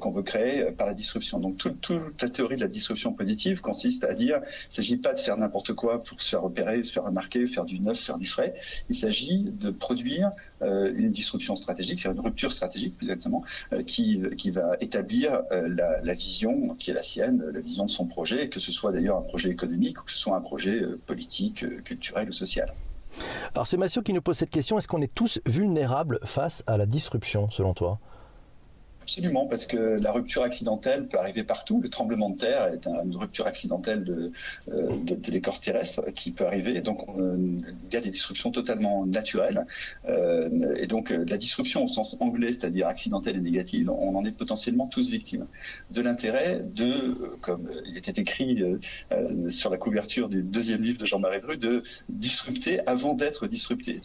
qu'on 0.00 0.10
veut 0.10 0.22
créer? 0.22 0.53
Par 0.76 0.86
la 0.86 0.94
disruption. 0.94 1.38
Donc 1.40 1.56
tout, 1.58 1.70
toute 1.70 2.20
la 2.22 2.30
théorie 2.30 2.56
de 2.56 2.60
la 2.60 2.68
disruption 2.68 3.12
positive 3.12 3.60
consiste 3.60 4.04
à 4.04 4.14
dire 4.14 4.38
il 4.38 4.68
ne 4.70 4.74
s'agit 4.74 4.96
pas 4.96 5.12
de 5.12 5.20
faire 5.20 5.36
n'importe 5.36 5.72
quoi 5.74 6.02
pour 6.02 6.20
se 6.20 6.28
faire 6.28 6.42
repérer, 6.42 6.82
se 6.82 6.92
faire 6.92 7.04
remarquer, 7.04 7.46
faire 7.46 7.64
du 7.64 7.80
neuf, 7.80 8.00
faire 8.00 8.18
du 8.18 8.26
frais. 8.26 8.54
Il 8.88 8.96
s'agit 8.96 9.44
de 9.44 9.70
produire 9.70 10.30
euh, 10.62 10.92
une 10.96 11.10
disruption 11.10 11.56
stratégique, 11.56 12.00
c'est 12.00 12.08
une 12.08 12.20
rupture 12.20 12.52
stratégique 12.52 12.96
plus 12.96 13.06
exactement, 13.06 13.42
euh, 13.72 13.82
qui, 13.82 14.22
qui 14.38 14.50
va 14.50 14.76
établir 14.80 15.42
euh, 15.52 15.68
la, 15.68 16.00
la, 16.00 16.14
vision 16.14 16.74
qui 16.76 16.90
est 16.90 16.94
la 16.94 17.02
sienne, 17.02 17.44
la 17.52 17.60
vision 17.60 17.86
de 17.86 17.90
son 17.90 18.06
projet, 18.06 18.48
que 18.48 18.60
ce 18.60 18.72
soit 18.72 18.92
d'ailleurs 18.92 19.18
un 19.18 19.22
projet 19.22 19.50
économique 19.50 20.00
ou 20.00 20.04
que 20.04 20.12
ce 20.12 20.18
soit 20.18 20.36
un 20.36 20.40
projet 20.40 20.82
politique, 21.06 21.64
culturel 21.84 22.28
ou 22.28 22.32
social. 22.32 22.72
Alors 23.54 23.66
c'est 23.66 23.76
Massio 23.76 24.02
qui 24.02 24.12
nous 24.12 24.22
pose 24.22 24.36
cette 24.36 24.50
question, 24.50 24.78
est-ce 24.78 24.88
qu'on 24.88 25.02
est 25.02 25.14
tous 25.14 25.40
vulnérables 25.46 26.18
face 26.24 26.62
à 26.66 26.76
la 26.76 26.86
disruption 26.86 27.50
selon 27.50 27.74
toi? 27.74 27.98
Absolument, 29.04 29.46
parce 29.46 29.66
que 29.66 29.76
la 29.76 30.12
rupture 30.12 30.42
accidentelle 30.44 31.08
peut 31.08 31.18
arriver 31.18 31.44
partout. 31.44 31.78
Le 31.82 31.90
tremblement 31.90 32.30
de 32.30 32.38
terre 32.38 32.68
est 32.68 32.86
une 32.86 33.14
rupture 33.16 33.46
accidentelle 33.46 34.02
de, 34.02 34.32
euh, 34.72 34.96
de, 34.96 35.30
l'écorce 35.30 35.60
terrestre 35.60 36.06
qui 36.14 36.30
peut 36.30 36.46
arriver. 36.46 36.80
Donc, 36.80 37.06
on, 37.06 37.36
il 37.86 37.92
y 37.92 37.96
a 37.98 38.00
des 38.00 38.08
disruptions 38.08 38.50
totalement 38.50 39.04
naturelles. 39.04 39.66
Euh, 40.08 40.74
et 40.76 40.86
donc, 40.86 41.10
la 41.10 41.36
disruption 41.36 41.84
au 41.84 41.88
sens 41.88 42.16
anglais, 42.20 42.52
c'est-à-dire 42.52 42.88
accidentelle 42.88 43.36
et 43.36 43.40
négative, 43.40 43.90
on 43.90 44.16
en 44.16 44.24
est 44.24 44.32
potentiellement 44.32 44.86
tous 44.86 45.10
victimes. 45.10 45.48
De 45.90 46.00
l'intérêt 46.00 46.62
de, 46.64 47.36
comme 47.42 47.70
il 47.84 47.98
était 47.98 48.18
écrit 48.18 48.62
euh, 48.62 49.50
sur 49.50 49.68
la 49.68 49.76
couverture 49.76 50.30
du 50.30 50.42
deuxième 50.42 50.82
livre 50.82 50.98
de 50.98 51.04
Jean-Marie 51.04 51.40
Dru, 51.42 51.58
de 51.58 51.82
disrupter 52.08 52.80
avant 52.86 53.12
d'être 53.12 53.48
disrupté. 53.48 54.00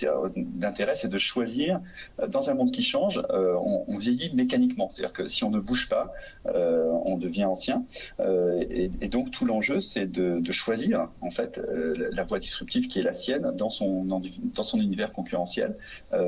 L'intérêt, 0.60 0.98
c'est 0.98 1.08
de 1.08 1.18
choisir, 1.18 1.80
dans 2.28 2.50
un 2.50 2.54
monde 2.54 2.74
qui 2.74 2.84
change, 2.84 3.22
on 3.30 3.98
vieillit 3.98 4.34
mécaniquement 4.34 4.89
C'est-à-dire 4.90 5.14
que 5.14 5.28
si 5.28 5.44
on 5.44 5.50
ne 5.50 5.60
bouge 5.60 5.90
pas, 5.90 6.12
on 6.46 7.18
devient 7.18 7.46
ancien. 7.46 7.84
Et, 8.20 8.92
et, 9.02 9.08
donc 9.08 9.32
tout 9.32 9.46
l'enjeu, 9.46 9.82
c'est 9.82 10.06
de, 10.06 10.52
choisir 10.52 11.10
en 11.22 11.32
fait 11.32 11.60
la 12.12 12.24
voie 12.24 12.40
disruptive 12.40 12.88
qui 12.88 13.00
est 13.00 13.04
la 13.04 13.14
sienne 13.14 13.52
dans 13.56 13.70
son 13.70 14.80
univers 14.80 15.14
concurrentiel. 15.14 15.76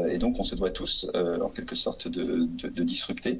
et 0.09 0.17
donc 0.17 0.39
on 0.39 0.43
se 0.43 0.55
doit 0.55 0.71
tous, 0.71 1.09
en 1.13 1.49
quelque 1.49 1.75
sorte, 1.75 2.07
de 2.07 2.83
disrupter 2.83 3.39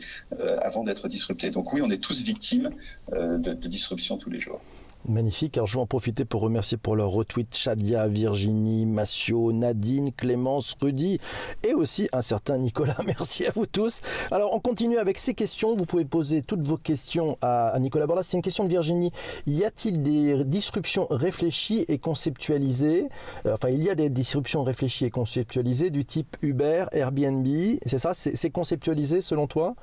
avant 0.62 0.84
d'être 0.84 1.08
disrupté. 1.08 1.52
Donc 1.52 1.74
oui, 1.74 1.82
on 1.84 1.90
est 1.92 2.02
tous 2.02 2.22
victimes 2.22 2.72
de, 3.12 3.38
de 3.38 3.68
disruption 3.68 4.18
tous 4.18 4.30
les 4.30 4.40
jours. 4.40 4.62
Magnifique. 5.08 5.58
Alors 5.58 5.68
je 5.68 5.76
vais 5.76 5.82
en 5.82 5.88
profiter 5.88 6.26
pour 6.26 6.42
remercier 6.42 6.78
pour 6.78 6.96
leur 6.96 7.10
retweet 7.10 7.56
Chadia, 7.56 8.08
Virginie, 8.08 8.86
Massio, 8.86 9.52
Nadine, 9.52 10.12
Clémence, 10.12 10.76
Rudy 10.80 11.20
et 11.64 11.74
aussi 11.74 12.10
un 12.14 12.22
certain 12.22 12.58
Nicolas. 12.58 12.98
Merci 13.06 13.46
à 13.46 13.52
vous 13.52 13.66
tous. 13.66 14.02
Alors 14.32 14.54
on 14.54 14.60
continue 14.60 14.98
avec 14.98 15.18
ces 15.18 15.34
questions. 15.34 15.76
Vous 15.76 15.86
pouvez 15.86 16.06
poser 16.06 16.42
toutes 16.42 16.62
vos 16.62 16.78
questions 16.78 17.38
à, 17.42 17.78
Nicolas 17.80 18.06
Borlas. 18.06 18.24
C'est 18.24 18.38
une 18.38 18.44
question 18.44 18.64
de 18.64 18.70
Virginie. 18.70 19.12
Y 19.48 19.64
a-t-il 19.64 20.02
des 20.04 20.44
disruptions 20.44 21.08
réfléchies 21.10 21.86
et 21.88 21.98
conceptualisées? 21.98 23.08
Euh, 23.46 23.56
Enfin, 23.62 23.70
il 23.70 23.84
y 23.84 23.90
a 23.90 23.96
des 23.96 24.10
disruptions 24.10 24.64
réfléchies 24.64 25.06
et 25.06 25.12
conceptualisées 25.12 25.92
du 25.92 26.04
type 26.04 26.36
Uber, 26.42 26.86
Airbnb. 26.94 27.48
C'est 27.86 28.00
ça? 28.00 28.14
C'est 28.14 28.50
conceptualisé 28.50 29.22
selon 29.22 29.46
toi? 29.46 29.76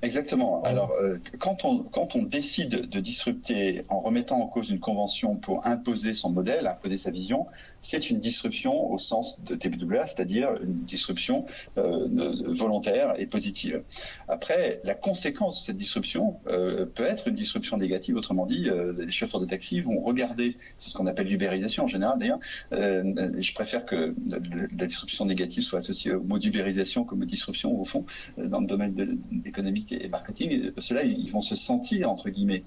Exactement. 0.00 0.62
Ah 0.64 0.68
Alors, 0.68 0.92
euh, 0.92 1.18
quand, 1.40 1.64
on, 1.64 1.82
quand 1.82 2.14
on 2.14 2.22
décide 2.22 2.88
de 2.88 3.00
disrupter 3.00 3.84
en 3.88 4.00
remettant 4.00 4.40
en 4.40 4.46
cause 4.46 4.70
une 4.70 4.78
convention 4.78 5.36
pour 5.36 5.66
imposer 5.66 6.14
son 6.14 6.30
modèle, 6.30 6.68
imposer 6.68 6.96
sa 6.96 7.10
vision, 7.10 7.46
c'est 7.80 8.10
une 8.10 8.18
disruption 8.18 8.90
au 8.90 8.98
sens 8.98 9.42
de 9.44 9.54
TBWA, 9.54 10.06
c'est-à-dire 10.06 10.50
une 10.62 10.84
disruption 10.84 11.46
euh, 11.76 12.08
volontaire 12.48 13.14
et 13.18 13.26
positive. 13.26 13.82
Après, 14.26 14.80
la 14.84 14.94
conséquence 14.94 15.60
de 15.60 15.66
cette 15.66 15.76
disruption 15.76 16.36
euh, 16.48 16.86
peut 16.86 17.04
être 17.04 17.28
une 17.28 17.34
disruption 17.34 17.76
négative. 17.76 18.16
Autrement 18.16 18.46
dit, 18.46 18.68
euh, 18.68 18.92
les 18.98 19.10
chauffeurs 19.10 19.40
de 19.40 19.46
taxi 19.46 19.80
vont 19.80 20.00
regarder, 20.00 20.56
c'est 20.78 20.90
ce 20.90 20.94
qu'on 20.94 21.06
appelle 21.06 21.28
l'ubérisation 21.28 21.84
en 21.84 21.88
général 21.88 22.18
d'ailleurs. 22.18 22.40
je 22.72 23.54
préfère 23.54 23.84
que 23.84 24.14
la, 24.28 24.86
disruption 24.86 25.26
négative 25.26 25.62
soit 25.62 25.80
associée 25.80 26.12
au 26.12 26.22
mot 26.22 26.38
d'ubérisation 26.38 27.04
comme 27.04 27.24
disruption 27.26 27.78
au 27.78 27.84
fond 27.84 28.06
dans 28.38 28.60
le 28.60 28.66
domaine 28.66 29.18
économique 29.44 29.92
et 29.92 30.08
marketing. 30.08 30.72
Cela, 30.78 31.04
ils 31.04 31.30
vont 31.30 31.42
se 31.42 31.54
sentir 31.54 32.10
entre 32.10 32.30
guillemets 32.30 32.64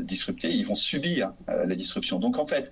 disruptés, 0.00 0.54
ils 0.54 0.64
vont 0.64 0.74
subir 0.74 1.32
la 1.46 1.74
disruption. 1.74 2.18
Donc 2.18 2.38
en 2.38 2.46
fait, 2.46 2.70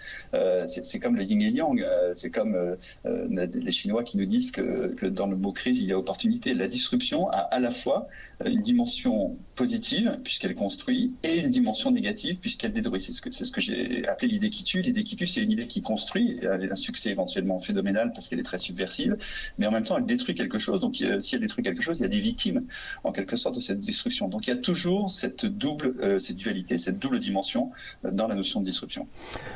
c'est 0.84 0.98
comme 0.98 1.11
le 1.16 1.24
yin 1.24 1.40
et 1.42 1.50
yang. 1.50 1.80
Euh, 1.80 2.12
c'est 2.14 2.30
comme 2.30 2.54
euh, 2.54 2.76
euh, 3.06 3.46
les 3.52 3.72
Chinois 3.72 4.02
qui 4.02 4.16
nous 4.16 4.26
disent 4.26 4.50
que, 4.50 5.06
dans 5.06 5.26
le 5.26 5.36
mot 5.36 5.52
crise, 5.52 5.78
il 5.78 5.86
y 5.86 5.92
a 5.92 5.98
opportunité. 5.98 6.54
La 6.54 6.68
disruption 6.68 7.28
a 7.30 7.38
à 7.38 7.58
la 7.58 7.70
fois 7.70 8.08
une 8.44 8.62
dimension 8.62 9.36
positive, 9.56 10.18
puisqu'elle 10.24 10.54
construit, 10.54 11.12
et 11.22 11.38
une 11.38 11.50
dimension 11.50 11.90
négative, 11.90 12.38
puisqu'elle 12.40 12.72
détruit. 12.72 13.00
C'est 13.00 13.12
ce 13.12 13.52
que, 13.52 13.60
j'ai 13.60 14.06
appelé 14.08 14.28
l'idée 14.28 14.50
qui 14.50 14.64
tue. 14.64 14.80
L'idée 14.80 15.04
qui 15.04 15.16
tue, 15.16 15.26
c'est 15.26 15.40
une 15.40 15.52
idée 15.52 15.66
qui 15.66 15.82
construit. 15.82 16.38
Elle 16.42 16.68
a 16.68 16.72
un 16.72 16.76
succès 16.76 17.10
éventuellement 17.10 17.60
phénoménal 17.60 18.12
parce 18.14 18.28
qu'elle 18.28 18.40
est 18.40 18.44
très 18.44 18.58
subversive, 18.58 19.16
mais 19.58 19.66
en 19.66 19.70
même 19.70 19.84
temps, 19.84 19.96
elle 19.96 20.06
détruit 20.06 20.34
quelque 20.34 20.58
chose. 20.58 20.80
Donc, 20.80 20.96
si 21.20 21.34
elle 21.34 21.40
détruit 21.40 21.64
quelque 21.64 21.82
chose, 21.82 21.98
il 21.98 22.02
y 22.02 22.06
a 22.06 22.08
des 22.08 22.20
victimes, 22.20 22.64
en 23.04 23.12
quelque 23.12 23.36
sorte, 23.36 23.54
de 23.56 23.60
cette 23.60 23.80
destruction. 23.80 24.28
Donc, 24.28 24.46
il 24.46 24.50
y 24.50 24.52
a 24.52 24.56
toujours 24.56 25.10
cette 25.10 25.46
double, 25.46 26.20
cette 26.20 26.36
dualité, 26.36 26.78
cette 26.78 26.98
double 26.98 27.20
dimension 27.20 27.70
dans 28.04 28.26
la 28.26 28.34
notion 28.34 28.60
de 28.60 28.66
disruption. 28.66 29.06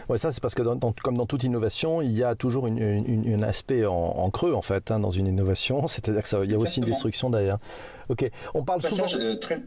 Oui, 0.09 0.19
ça, 0.19 0.33
c'est 0.33 0.41
parce 0.41 0.55
que 0.55 0.63
comme 1.03 1.17
dans 1.17 1.27
toute 1.27 1.43
innovation, 1.47 2.03
il 2.03 2.13
y 2.13 2.23
a 2.23 2.35
toujours 2.35 2.67
un 2.67 3.43
aspect 3.43 3.87
en, 3.87 4.31
creux 4.31 4.55
en 4.55 4.63
fait 4.63 4.91
hein, 4.91 5.01
dans 5.01 5.11
une 5.11 5.27
innovation, 5.27 5.87
c'est-à-dire 5.87 6.23
qu'il 6.23 6.51
y 6.51 6.55
a 6.55 6.59
aussi 6.59 6.81
une 6.81 6.87
destruction 6.87 7.31
derrière. 7.31 7.59
Ok, 8.09 8.31
on 8.55 8.63
parle 8.63 8.83
souvent. 8.83 9.07
Euh, 9.15 9.37
très... 9.37 9.63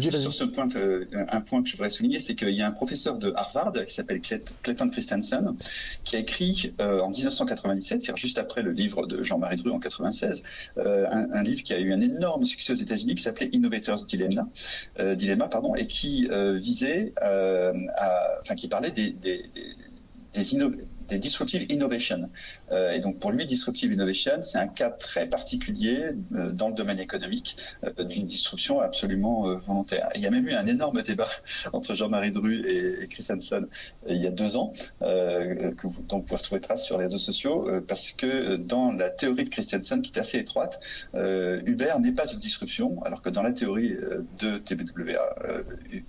Sur 0.00 0.34
ce 0.34 0.44
point, 0.44 0.68
euh, 0.76 1.06
un 1.30 1.40
point 1.40 1.62
que 1.62 1.68
je 1.70 1.72
voudrais 1.72 1.88
souligner, 1.88 2.20
c'est 2.20 2.34
qu'il 2.34 2.50
y 2.50 2.60
a 2.60 2.66
un 2.66 2.72
professeur 2.72 3.16
de 3.16 3.32
Harvard 3.34 3.72
qui 3.86 3.94
s'appelle 3.94 4.20
Clayton 4.20 4.90
Christensen 4.90 5.56
qui 6.04 6.16
a 6.16 6.18
écrit 6.18 6.74
euh, 6.78 7.00
en 7.00 7.08
1997, 7.08 8.02
c'est-à-dire 8.02 8.18
juste 8.18 8.36
après 8.36 8.60
le 8.60 8.72
livre 8.72 9.06
de 9.06 9.22
Jean-Marie 9.22 9.56
Dru 9.56 9.70
en 9.70 9.78
96, 9.78 10.42
un, 10.76 11.42
livre 11.42 11.62
qui 11.62 11.72
a 11.72 11.78
eu 11.78 11.94
un 11.94 12.02
énorme 12.02 12.44
succès 12.44 12.74
aux 12.74 12.76
États-Unis 12.76 13.14
qui 13.14 13.22
s'appelait 13.22 13.48
Innovators 13.54 14.04
Dilemma, 14.04 14.46
Dilemma 15.16 15.48
pardon, 15.48 15.74
et 15.74 15.86
qui 15.86 16.28
visait, 16.56 17.14
à, 17.16 17.72
enfin 18.42 18.56
qui 18.56 18.68
parlait 18.68 18.90
des, 18.90 19.12
des, 19.12 19.46
des, 19.54 19.74
des 20.34 20.54
disruptive 21.16 21.66
innovation. 21.70 22.30
Euh, 22.70 22.92
et 22.92 23.00
donc 23.00 23.18
pour 23.18 23.30
lui, 23.30 23.46
disruptive 23.46 23.92
innovation, 23.92 24.42
c'est 24.42 24.58
un 24.58 24.68
cas 24.68 24.90
très 24.90 25.26
particulier 25.26 26.10
euh, 26.34 26.50
dans 26.50 26.68
le 26.68 26.74
domaine 26.74 26.98
économique 26.98 27.56
euh, 27.84 28.04
d'une 28.04 28.26
disruption 28.26 28.80
absolument 28.80 29.42
volontaire. 29.58 30.08
il 30.14 30.20
y 30.20 30.26
a 30.26 30.30
même 30.30 30.46
eu 30.46 30.52
un 30.52 30.66
énorme 30.66 31.02
débat 31.02 31.30
entre 31.72 31.94
Jean-Marie 31.94 32.30
Dru 32.30 32.66
et, 32.66 33.04
et 33.04 33.08
Chris 33.08 33.26
Hansen 33.30 33.66
il 34.08 34.16
y 34.16 34.26
a 34.26 34.30
deux 34.30 34.56
ans, 34.56 34.72
que 35.00 35.86
vous, 35.86 36.02
dont 36.02 36.18
vous 36.18 36.22
pouvez 36.22 36.36
retrouver 36.36 36.60
trace 36.60 36.84
sur 36.84 36.98
les 36.98 37.04
réseaux 37.04 37.18
sociaux, 37.18 37.68
parce 37.86 38.12
que 38.12 38.56
dans 38.56 38.92
la 38.92 39.10
théorie 39.10 39.44
de 39.44 39.50
Christensen, 39.50 40.02
qui 40.02 40.12
est 40.12 40.18
assez 40.18 40.38
étroite, 40.38 40.80
Uber 41.14 41.94
n'est 42.00 42.12
pas 42.12 42.26
une 42.32 42.40
disruption, 42.40 43.02
alors 43.02 43.22
que 43.22 43.28
dans 43.28 43.42
la 43.42 43.52
théorie 43.52 43.96
de 44.38 44.58
TBWA, 44.58 45.36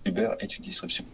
Uber 0.06 0.32
est 0.40 0.58
une 0.58 0.64
disruption. 0.64 1.06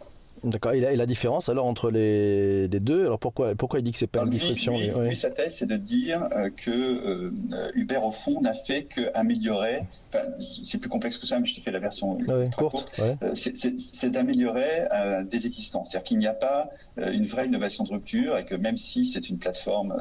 D'accord. 0.44 0.74
Et, 0.74 0.96
la 0.96 1.06
différence 1.06 1.50
alors 1.50 1.66
entre 1.66 1.90
les, 1.90 2.68
deux, 2.68 3.06
alors 3.06 3.20
pourquoi, 3.20 3.56
pourquoi 3.56 3.80
il 3.80 3.84
dit 3.84 3.92
que 3.92 3.98
c'est 3.98 4.08
pas 4.08 4.24
une 4.24 4.30
disruption 4.30 4.78
lui, 4.78 5.16
sa 5.16 5.32
thèse, 5.32 5.56
c'est 5.56 5.66
de 5.66 5.78
dire 5.78 6.28
euh, 6.36 6.50
que 6.56 6.72
euh, 6.72 7.72
Uber 7.74 8.00
au 8.04 8.12
fond 8.12 8.42
n'a 8.42 8.54
fait 8.54 8.84
qu'améliorer. 8.84 9.82
Enfin, 10.10 10.26
c'est 10.66 10.78
plus 10.78 10.90
complexe 10.90 11.18
que 11.18 11.26
ça, 11.26 11.40
mais 11.40 11.48
je 11.48 11.56
te 11.56 11.62
fais 11.62 11.72
la 11.72 11.80
version 11.80 12.18
ah 12.28 12.34
courte. 12.58 12.92
Euh, 13.00 13.16
c'est 13.36 14.10
d'améliorer 14.10 14.88
des 15.30 15.46
existants. 15.46 15.84
C'est-à-dire 15.84 16.06
qu'il 16.06 16.20
n'y 16.20 16.28
a 16.28 16.34
pas 16.34 16.70
une 16.98 17.26
vraie 17.26 17.48
innovation 17.48 17.84
de 17.84 17.92
rupture 17.92 18.38
et 18.38 18.46
que 18.46 18.56
même 18.56 18.78
si 18.78 19.06
c'est 19.06 19.30
une 19.30 19.38
plateforme 19.38 19.94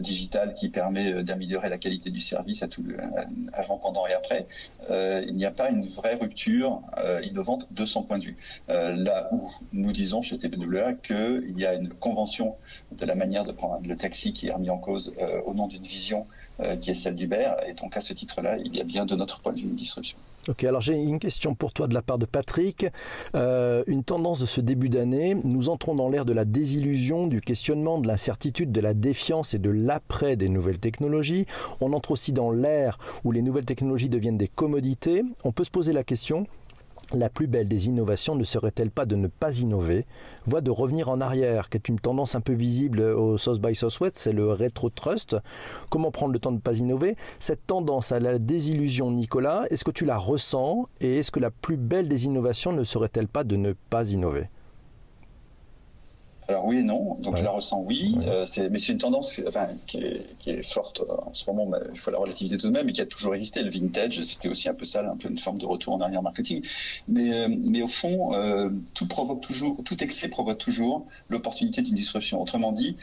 digitale 0.00 0.54
qui 0.54 0.70
permet 0.70 1.22
d'améliorer 1.22 1.68
la 1.68 1.78
qualité 1.78 2.10
du 2.10 2.20
service 2.20 2.62
à 2.62 2.68
tout 2.68 2.84
avant, 3.52 3.78
pendant 3.78 4.06
et 4.06 4.12
après, 4.12 4.46
il 4.90 5.34
n'y 5.34 5.44
a 5.44 5.52
pas 5.52 5.70
une 5.70 5.86
vraie 5.86 6.16
rupture 6.16 6.80
innovante 7.22 7.68
de 7.70 7.84
son 7.84 8.02
point 8.02 8.18
de 8.18 8.24
vue 8.24 8.36
là 9.04 9.28
où 9.32 9.50
nous 9.72 9.92
disons 9.92 10.22
chez 10.22 10.38
TBWA 10.38 10.94
qu'il 10.94 11.58
y 11.58 11.66
a 11.66 11.74
une 11.74 11.88
convention 11.88 12.56
de 12.92 13.04
la 13.04 13.14
manière 13.14 13.44
de 13.44 13.52
prendre 13.52 13.86
le 13.86 13.96
taxi 13.96 14.32
qui 14.32 14.48
est 14.48 14.52
remis 14.52 14.70
en 14.70 14.78
cause 14.78 15.14
euh, 15.20 15.40
au 15.46 15.54
nom 15.54 15.66
d'une 15.66 15.84
vision 15.84 16.26
euh, 16.60 16.76
qui 16.76 16.90
est 16.90 16.94
celle 16.94 17.16
d'Uber. 17.16 17.52
Et 17.66 17.74
donc 17.74 17.96
à 17.96 18.00
ce 18.00 18.12
titre-là, 18.12 18.58
il 18.58 18.74
y 18.74 18.80
a 18.80 18.84
bien 18.84 19.06
de 19.06 19.14
notre 19.14 19.40
point 19.40 19.52
de 19.52 19.58
vue 19.58 19.68
une 19.68 19.74
disruption. 19.74 20.18
Ok, 20.48 20.64
alors 20.64 20.80
j'ai 20.80 20.94
une 20.94 21.18
question 21.18 21.54
pour 21.54 21.72
toi 21.72 21.86
de 21.86 21.94
la 21.94 22.02
part 22.02 22.18
de 22.18 22.24
Patrick. 22.24 22.86
Euh, 23.34 23.84
une 23.86 24.04
tendance 24.04 24.40
de 24.40 24.46
ce 24.46 24.60
début 24.60 24.88
d'année, 24.88 25.36
nous 25.44 25.68
entrons 25.68 25.94
dans 25.94 26.08
l'ère 26.08 26.24
de 26.24 26.32
la 26.32 26.46
désillusion, 26.46 27.26
du 27.26 27.40
questionnement, 27.40 27.98
de 27.98 28.08
l'incertitude, 28.08 28.72
de 28.72 28.80
la 28.80 28.94
défiance 28.94 29.52
et 29.52 29.58
de 29.58 29.70
l'après 29.70 30.36
des 30.36 30.48
nouvelles 30.48 30.78
technologies. 30.78 31.46
On 31.80 31.92
entre 31.92 32.10
aussi 32.10 32.32
dans 32.32 32.50
l'ère 32.50 32.98
où 33.24 33.32
les 33.32 33.42
nouvelles 33.42 33.66
technologies 33.66 34.08
deviennent 34.08 34.38
des 34.38 34.48
commodités. 34.48 35.22
On 35.44 35.52
peut 35.52 35.64
se 35.64 35.70
poser 35.70 35.92
la 35.92 36.04
question, 36.04 36.46
la 37.14 37.28
plus 37.28 37.46
belle 37.46 37.68
des 37.68 37.88
innovations 37.88 38.34
ne 38.34 38.44
serait-elle 38.44 38.90
pas 38.90 39.06
de 39.06 39.16
ne 39.16 39.28
pas 39.28 39.58
innover, 39.58 40.06
voire 40.46 40.62
de 40.62 40.70
revenir 40.70 41.08
en 41.08 41.20
arrière, 41.20 41.68
qui 41.68 41.76
est 41.76 41.88
une 41.88 41.98
tendance 41.98 42.34
un 42.34 42.40
peu 42.40 42.52
visible 42.52 43.00
au 43.00 43.38
South 43.38 43.60
by 43.60 43.74
Southwest, 43.74 44.16
c'est 44.16 44.32
le 44.32 44.52
rétro-trust. 44.52 45.36
Comment 45.90 46.10
prendre 46.10 46.32
le 46.32 46.38
temps 46.38 46.52
de 46.52 46.56
ne 46.56 46.60
pas 46.60 46.78
innover? 46.78 47.16
Cette 47.38 47.66
tendance 47.66 48.12
à 48.12 48.20
la 48.20 48.38
désillusion, 48.38 49.10
Nicolas, 49.10 49.66
est-ce 49.70 49.84
que 49.84 49.90
tu 49.90 50.04
la 50.04 50.18
ressens? 50.18 50.88
Et 51.00 51.18
est-ce 51.18 51.30
que 51.30 51.40
la 51.40 51.50
plus 51.50 51.76
belle 51.76 52.08
des 52.08 52.26
innovations 52.26 52.72
ne 52.72 52.84
serait-elle 52.84 53.28
pas 53.28 53.44
de 53.44 53.56
ne 53.56 53.72
pas 53.90 54.10
innover? 54.10 54.48
Alors 56.50 56.64
oui 56.66 56.78
et 56.78 56.82
non, 56.82 57.14
donc 57.20 57.36
je 57.36 57.44
la 57.44 57.52
ressens 57.52 57.80
oui, 57.82 58.16
euh, 58.26 58.44
mais 58.72 58.80
c'est 58.80 58.92
une 58.92 58.98
tendance 58.98 59.40
enfin, 59.46 59.68
qui, 59.86 59.98
est, 59.98 60.62
forte 60.64 61.00
euh, 61.00 61.14
en 61.24 61.32
ce 61.32 61.48
moment, 61.48 61.70
il 61.92 61.98
faut 61.98 62.10
la 62.10 62.18
relativiser 62.18 62.58
tout 62.58 62.66
de 62.66 62.72
même, 62.72 62.88
et 62.88 62.92
qui 62.92 63.00
a 63.00 63.06
toujours 63.06 63.36
existé. 63.36 63.62
Le 63.62 63.70
vintage, 63.70 64.20
c'était 64.24 64.48
aussi 64.48 64.68
un 64.68 64.74
peu 64.74 64.84
ça, 64.84 65.08
un 65.08 65.16
peu 65.16 65.28
une 65.28 65.38
forme 65.38 65.58
de 65.58 65.66
retour 65.66 65.94
en 65.94 66.00
arrière 66.00 66.22
marketing. 66.22 66.64
Mais, 67.06 67.32
euh, 67.32 67.48
mais 67.48 67.82
au 67.82 67.88
fond, 67.88 68.32
tout 68.94 69.06
provoque 69.06 69.42
toujours, 69.42 69.80
tout 69.84 70.02
excès 70.02 70.28
provoque 70.28 70.58
toujours 70.58 71.06
l'opportunité 71.28 71.82
d'une 71.82 71.94
disruption. 71.94 72.42
Autrement 72.42 72.72
dit, 72.72 72.96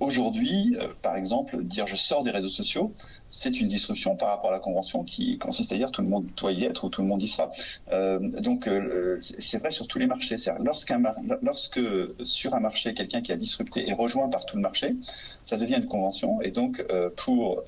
aujourd'hui, 0.00 0.76
par 1.02 1.16
exemple, 1.16 1.62
dire 1.62 1.86
je 1.86 1.96
sors 1.96 2.22
des 2.22 2.30
réseaux 2.30 2.48
sociaux, 2.48 2.94
c'est 3.34 3.60
une 3.60 3.68
disruption 3.68 4.16
par 4.16 4.28
rapport 4.28 4.50
à 4.50 4.52
la 4.52 4.60
convention 4.60 5.02
qui 5.02 5.38
consiste 5.38 5.72
à 5.72 5.76
dire 5.76 5.90
tout 5.90 6.02
le 6.02 6.08
monde 6.08 6.26
doit 6.36 6.52
y 6.52 6.64
être 6.64 6.84
ou 6.84 6.88
tout 6.88 7.02
le 7.02 7.08
monde 7.08 7.22
y 7.22 7.26
sera. 7.26 7.50
Euh, 7.90 8.18
donc 8.40 8.68
euh, 8.68 9.18
c'est 9.20 9.58
vrai 9.58 9.72
sur 9.72 9.88
tous 9.88 9.98
les 9.98 10.06
marchés. 10.06 10.36
Lorsqu'un 10.60 11.02
lorsque 11.42 11.80
sur 12.24 12.54
un 12.54 12.60
marché 12.60 12.94
quelqu'un 12.94 13.22
qui 13.22 13.32
a 13.32 13.36
disrupté 13.36 13.88
est 13.88 13.92
rejoint 13.92 14.28
par 14.28 14.46
tout 14.46 14.56
le 14.56 14.62
marché, 14.62 14.94
ça 15.42 15.56
devient 15.56 15.76
une 15.76 15.86
convention 15.86 16.40
et 16.42 16.52
donc 16.52 16.84
euh, 16.90 17.10
pour 17.16 17.64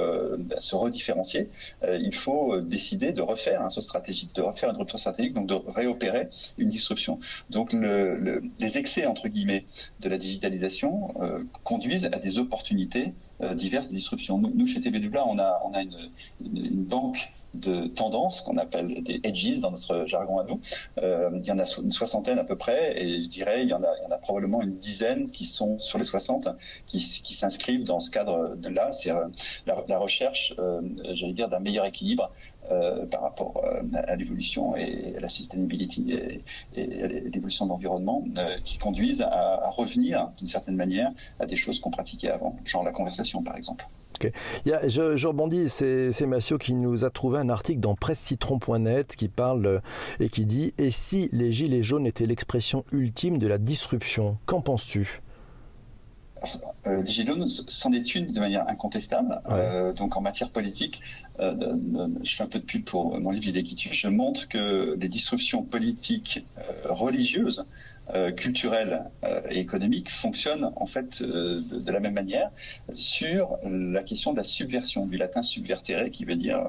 se 0.58 0.74
redifférencier, 0.76 1.50
il 1.82 2.14
faut 2.14 2.60
décider 2.60 3.12
de 3.12 3.22
refaire 3.22 3.62
un 3.62 3.70
saut 3.70 3.80
stratégique, 3.80 4.34
de 4.34 4.42
refaire 4.42 4.70
une 4.70 4.76
rupture 4.76 4.98
stratégique, 4.98 5.34
donc 5.34 5.46
de 5.46 5.54
réopérer 5.54 6.28
une 6.58 6.68
disruption. 6.68 7.18
Donc 7.50 7.72
le, 7.72 8.42
les 8.58 8.78
excès 8.78 9.06
entre 9.06 9.28
guillemets 9.28 9.66
de 10.00 10.08
la 10.08 10.18
digitalisation 10.18 11.14
conduisent 11.64 12.06
à 12.06 12.18
des 12.18 12.38
opportunités 12.38 13.14
diverses 13.54 13.88
de 13.88 13.94
disruption. 13.94 14.38
Nous, 14.38 14.66
chez 14.66 14.80
TBWA, 14.80 15.26
on 15.26 15.38
a, 15.38 15.60
on 15.64 15.74
a 15.74 15.82
une, 15.82 16.84
banque 16.84 17.32
de 17.60 17.86
tendances 17.88 18.42
qu'on 18.42 18.56
appelle 18.56 19.02
des 19.02 19.20
edges 19.24 19.60
dans 19.60 19.70
notre 19.70 20.06
jargon 20.06 20.38
à 20.38 20.44
nous. 20.44 20.60
Euh, 20.98 21.30
il 21.34 21.46
y 21.46 21.52
en 21.52 21.58
a 21.58 21.64
une 21.82 21.92
soixantaine 21.92 22.38
à 22.38 22.44
peu 22.44 22.56
près, 22.56 23.00
et 23.00 23.22
je 23.22 23.28
dirais 23.28 23.62
il 23.62 23.68
y 23.68 23.74
en 23.74 23.82
a, 23.82 24.18
probablement 24.18 24.62
une 24.62 24.76
dizaine 24.78 25.30
qui 25.30 25.46
sont 25.46 25.78
sur 25.78 25.98
les 25.98 26.04
60 26.04 26.48
qui, 26.86 27.00
s'inscrivent 27.00 27.84
dans 27.84 28.00
ce 28.00 28.10
cadre-là. 28.10 28.92
C'est 28.92 29.10
euh, 29.10 29.26
la, 29.66 29.98
recherche, 29.98 30.54
euh, 30.58 30.80
j'allais 31.14 31.32
dire, 31.32 31.48
d'un 31.48 31.60
meilleur 31.60 31.84
équilibre 31.84 32.30
euh, 32.70 33.06
par 33.06 33.22
rapport 33.22 33.62
euh, 33.64 33.82
à 33.92 34.16
l'évolution 34.16 34.76
et 34.76 35.14
à 35.16 35.20
la 35.20 35.28
sustainability 35.28 36.12
et, 36.12 36.42
à 37.02 37.06
l'évolution 37.06 37.66
de 37.66 37.70
l'environnement 37.70 38.24
euh, 38.38 38.58
qui 38.64 38.78
conduisent 38.78 39.22
à, 39.22 39.70
revenir 39.70 40.30
d'une 40.38 40.46
certaine 40.46 40.76
manière 40.76 41.10
à 41.38 41.46
des 41.46 41.56
choses 41.56 41.80
qu'on 41.80 41.90
pratiquait 41.90 42.30
avant, 42.30 42.56
genre 42.64 42.82
la 42.82 42.92
conversation 42.92 43.42
par 43.42 43.56
exemple. 43.56 43.86
Okay. 44.16 44.32
Il 44.64 44.70
y 44.70 44.72
a, 44.72 44.88
je, 44.88 45.16
je, 45.16 45.26
rebondis, 45.28 45.68
c'est 45.68 46.26
Massio 46.26 46.56
qui 46.56 46.74
nous 46.74 47.04
a 47.04 47.10
trouvé 47.10 47.38
un 47.38 47.50
article 47.50 47.80
dans 47.80 47.94
pressecitron.net 47.94 49.14
qui 49.14 49.28
parle 49.28 49.82
et 50.18 50.28
qui 50.28 50.46
dit 50.46 50.72
Et 50.78 50.90
si 50.90 51.28
les 51.32 51.52
gilets 51.52 51.82
jaunes 51.82 52.06
étaient 52.06 52.26
l'expression 52.26 52.84
ultime 52.92 53.38
de 53.38 53.46
la 53.46 53.58
disruption 53.58 54.38
Qu'en 54.46 54.62
penses-tu? 54.62 55.20
Euh, 56.86 57.02
les 57.02 57.10
Gilets 57.10 57.32
jaunes 57.32 57.48
s'en 57.48 57.92
est 57.92 58.14
une 58.14 58.32
de 58.32 58.40
manière 58.40 58.68
incontestable. 58.68 59.40
Ouais. 59.46 59.54
Euh, 59.54 59.92
donc 59.92 60.16
en 60.16 60.20
matière 60.20 60.50
politique, 60.50 61.00
euh, 61.40 61.54
je 62.22 62.36
fais 62.36 62.42
un 62.44 62.48
peu 62.48 62.58
de 62.58 62.64
pub 62.64 62.84
pour 62.84 63.18
mon 63.18 63.30
livre 63.30 63.46
L'idée 63.46 63.64
Je 63.92 64.08
montre 64.08 64.48
que 64.48 64.96
les 64.98 65.08
disruptions 65.08 65.62
politiques 65.62 66.46
religieuses 66.84 67.66
euh, 68.14 68.30
culturelle 68.30 69.02
euh, 69.24 69.40
et 69.50 69.58
économique 69.58 70.12
fonctionne 70.12 70.70
en 70.76 70.86
fait 70.86 71.22
euh, 71.22 71.60
de, 71.60 71.90
la 71.90 71.98
même 71.98 72.14
manière 72.14 72.50
sur 72.92 73.58
la 73.64 74.04
question 74.04 74.30
de 74.30 74.36
la 74.36 74.44
subversion, 74.44 75.06
du 75.06 75.16
latin 75.16 75.42
subvertere 75.42 76.10
qui 76.12 76.24
veut 76.24 76.36
dire 76.36 76.68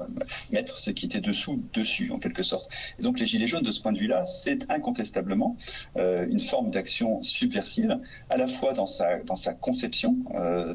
mettre 0.50 0.80
ce 0.80 0.90
qui 0.90 1.06
était 1.06 1.20
dessous 1.20 1.62
dessus 1.72 2.10
en 2.10 2.18
quelque 2.18 2.42
sorte. 2.42 2.68
Et 2.98 3.02
donc 3.02 3.20
les 3.20 3.26
Gilets 3.26 3.46
jaunes 3.46 3.62
de 3.62 3.70
ce 3.70 3.80
point 3.80 3.92
de 3.92 3.98
vue-là, 3.98 4.26
c'est 4.26 4.68
incontestablement 4.68 5.56
une 5.96 6.40
forme 6.40 6.70
d'action 6.70 7.22
subversive, 7.22 7.98
à 8.30 8.36
la 8.36 8.48
fois 8.48 8.72
dans 8.72 8.86
sa, 8.86 9.18
dans 9.18 9.36
sa 9.36 9.54
conception, 9.54 10.16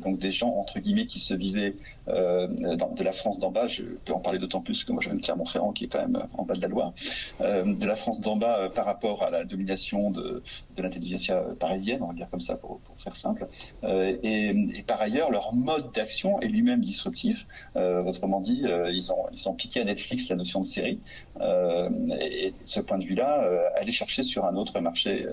donc 0.01 0.17
des 0.17 0.31
gens 0.31 0.55
entre 0.55 0.79
guillemets 0.79 1.07
qui 1.07 1.19
se 1.19 1.33
vivaient 1.33 1.75
de 2.07 3.03
la 3.03 3.13
France 3.13 3.39
d'en 3.39 3.51
bas, 3.51 3.67
je 3.67 3.83
peux 4.05 4.13
en 4.13 4.19
parler 4.19 4.39
d'autant 4.39 4.61
plus 4.61 4.83
que 4.83 4.91
moi 4.91 5.01
je 5.03 5.09
Clermont-Ferrand 5.09 5.73
qui 5.73 5.85
est 5.85 5.87
quand 5.87 6.01
même 6.01 6.23
en 6.37 6.43
bas 6.43 6.55
de 6.55 6.61
la 6.61 6.67
Loire, 6.67 6.93
de 7.39 7.85
la 7.85 7.95
France 7.95 8.21
d'en 8.21 8.37
bas 8.37 8.69
par 8.69 8.85
rapport 8.85 9.23
à 9.23 9.29
la 9.29 9.43
domination 9.43 10.11
de, 10.11 10.43
de 10.75 10.81
l'intelligence 10.81 11.31
parisienne, 11.59 12.01
on 12.01 12.07
va 12.07 12.13
dire 12.13 12.29
comme 12.29 12.41
ça 12.41 12.57
pour, 12.57 12.79
pour 12.81 12.99
faire 13.01 13.15
simple. 13.15 13.47
Euh, 13.83 14.17
et, 14.23 14.83
par 14.87 15.01
ailleurs, 15.01 15.31
leur 15.31 15.53
mode 15.53 15.91
d'action 15.93 16.41
est 16.41 16.47
lui-même 16.47 16.81
disruptif. 16.81 17.45
Euh, 17.75 18.03
autrement 18.03 18.41
dit, 18.41 18.63
euh, 18.65 18.91
ils, 18.91 19.11
ont, 19.11 19.25
ils 19.31 19.47
ont 19.47 19.53
piqué 19.53 19.81
à 19.81 19.83
Netflix 19.83 20.29
la 20.29 20.35
notion 20.35 20.61
de 20.61 20.65
série. 20.65 20.99
Euh, 21.41 21.89
et, 22.19 22.47
et, 22.47 22.51
de 22.51 22.55
ce 22.65 22.79
point 22.79 22.97
de 22.97 23.05
vue-là, 23.05 23.43
euh, 23.43 23.63
aller 23.75 23.91
chercher 23.91 24.23
sur 24.23 24.45
un 24.45 24.55
autre 24.55 24.79
marché, 24.79 25.25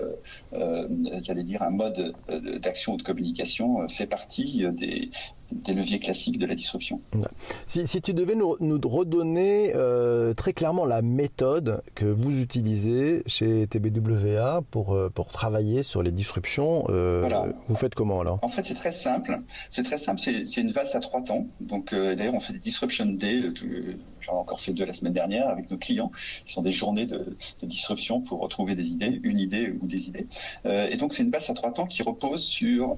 j'allais 1.23 1.43
dire 1.43 1.61
un 1.61 1.69
mode 1.69 2.13
d'action 2.59 2.93
ou 2.93 2.97
de 2.97 3.03
communication, 3.03 3.87
fait 3.87 4.07
partie 4.07 4.65
des, 4.73 5.09
des 5.51 5.73
leviers 5.73 5.99
classiques 5.99 6.37
de 6.37 6.45
la 6.45 6.55
disruption. 6.55 7.01
Si, 7.67 7.87
si 7.87 8.01
tu 8.01 8.13
devais 8.13 8.35
nous, 8.35 8.55
nous 8.59 8.79
redonner 8.83 9.73
euh, 9.75 10.33
très 10.33 10.53
clairement 10.53 10.85
la 10.85 11.01
méthode 11.01 11.81
que 11.95 12.05
vous 12.05 12.39
utilisez 12.39 13.23
chez 13.25 13.67
TBWA 13.67 14.61
pour, 14.71 14.93
euh, 14.93 15.09
pour 15.09 15.27
travailler 15.27 15.83
sur 15.83 16.03
les 16.03 16.11
disruptions, 16.11 16.85
euh, 16.89 17.21
voilà. 17.21 17.47
vous 17.67 17.75
faites 17.75 17.95
comment 17.95 18.21
alors? 18.21 18.39
En 18.41 18.49
fait, 18.49 18.65
c'est 18.65 18.75
très 18.75 18.91
simple. 18.91 19.39
C'est 19.69 19.83
très 19.83 19.97
simple. 19.97 20.19
C'est 20.19 20.61
une 20.61 20.71
valse 20.71 20.95
à 20.95 20.99
trois 20.99 21.21
temps. 21.21 21.47
Donc, 21.59 21.93
euh, 21.93 22.15
d'ailleurs, 22.15 22.33
on 22.35 22.39
fait 22.39 22.53
des 22.53 22.59
disruption 22.59 23.05
day. 23.05 23.41
J'en 24.21 24.33
ai 24.33 24.35
encore 24.35 24.61
fait 24.61 24.71
deux 24.71 24.85
la 24.85 24.93
semaine 24.93 25.13
dernière 25.13 25.47
avec 25.49 25.69
nos 25.71 25.77
clients, 25.77 26.11
qui 26.45 26.53
sont 26.53 26.61
des 26.61 26.71
journées 26.71 27.07
de, 27.07 27.35
de 27.61 27.67
disruption 27.67 28.21
pour 28.21 28.39
retrouver 28.39 28.75
des 28.75 28.91
idées, 28.91 29.19
une 29.23 29.39
idée 29.39 29.73
ou 29.81 29.87
des 29.87 30.07
idées. 30.07 30.27
Et 30.65 30.95
donc, 30.95 31.13
c'est 31.13 31.23
une 31.23 31.31
valse 31.31 31.49
à 31.49 31.53
trois 31.53 31.73
temps 31.73 31.87
qui 31.87 32.03
repose 32.03 32.43
sur 32.43 32.97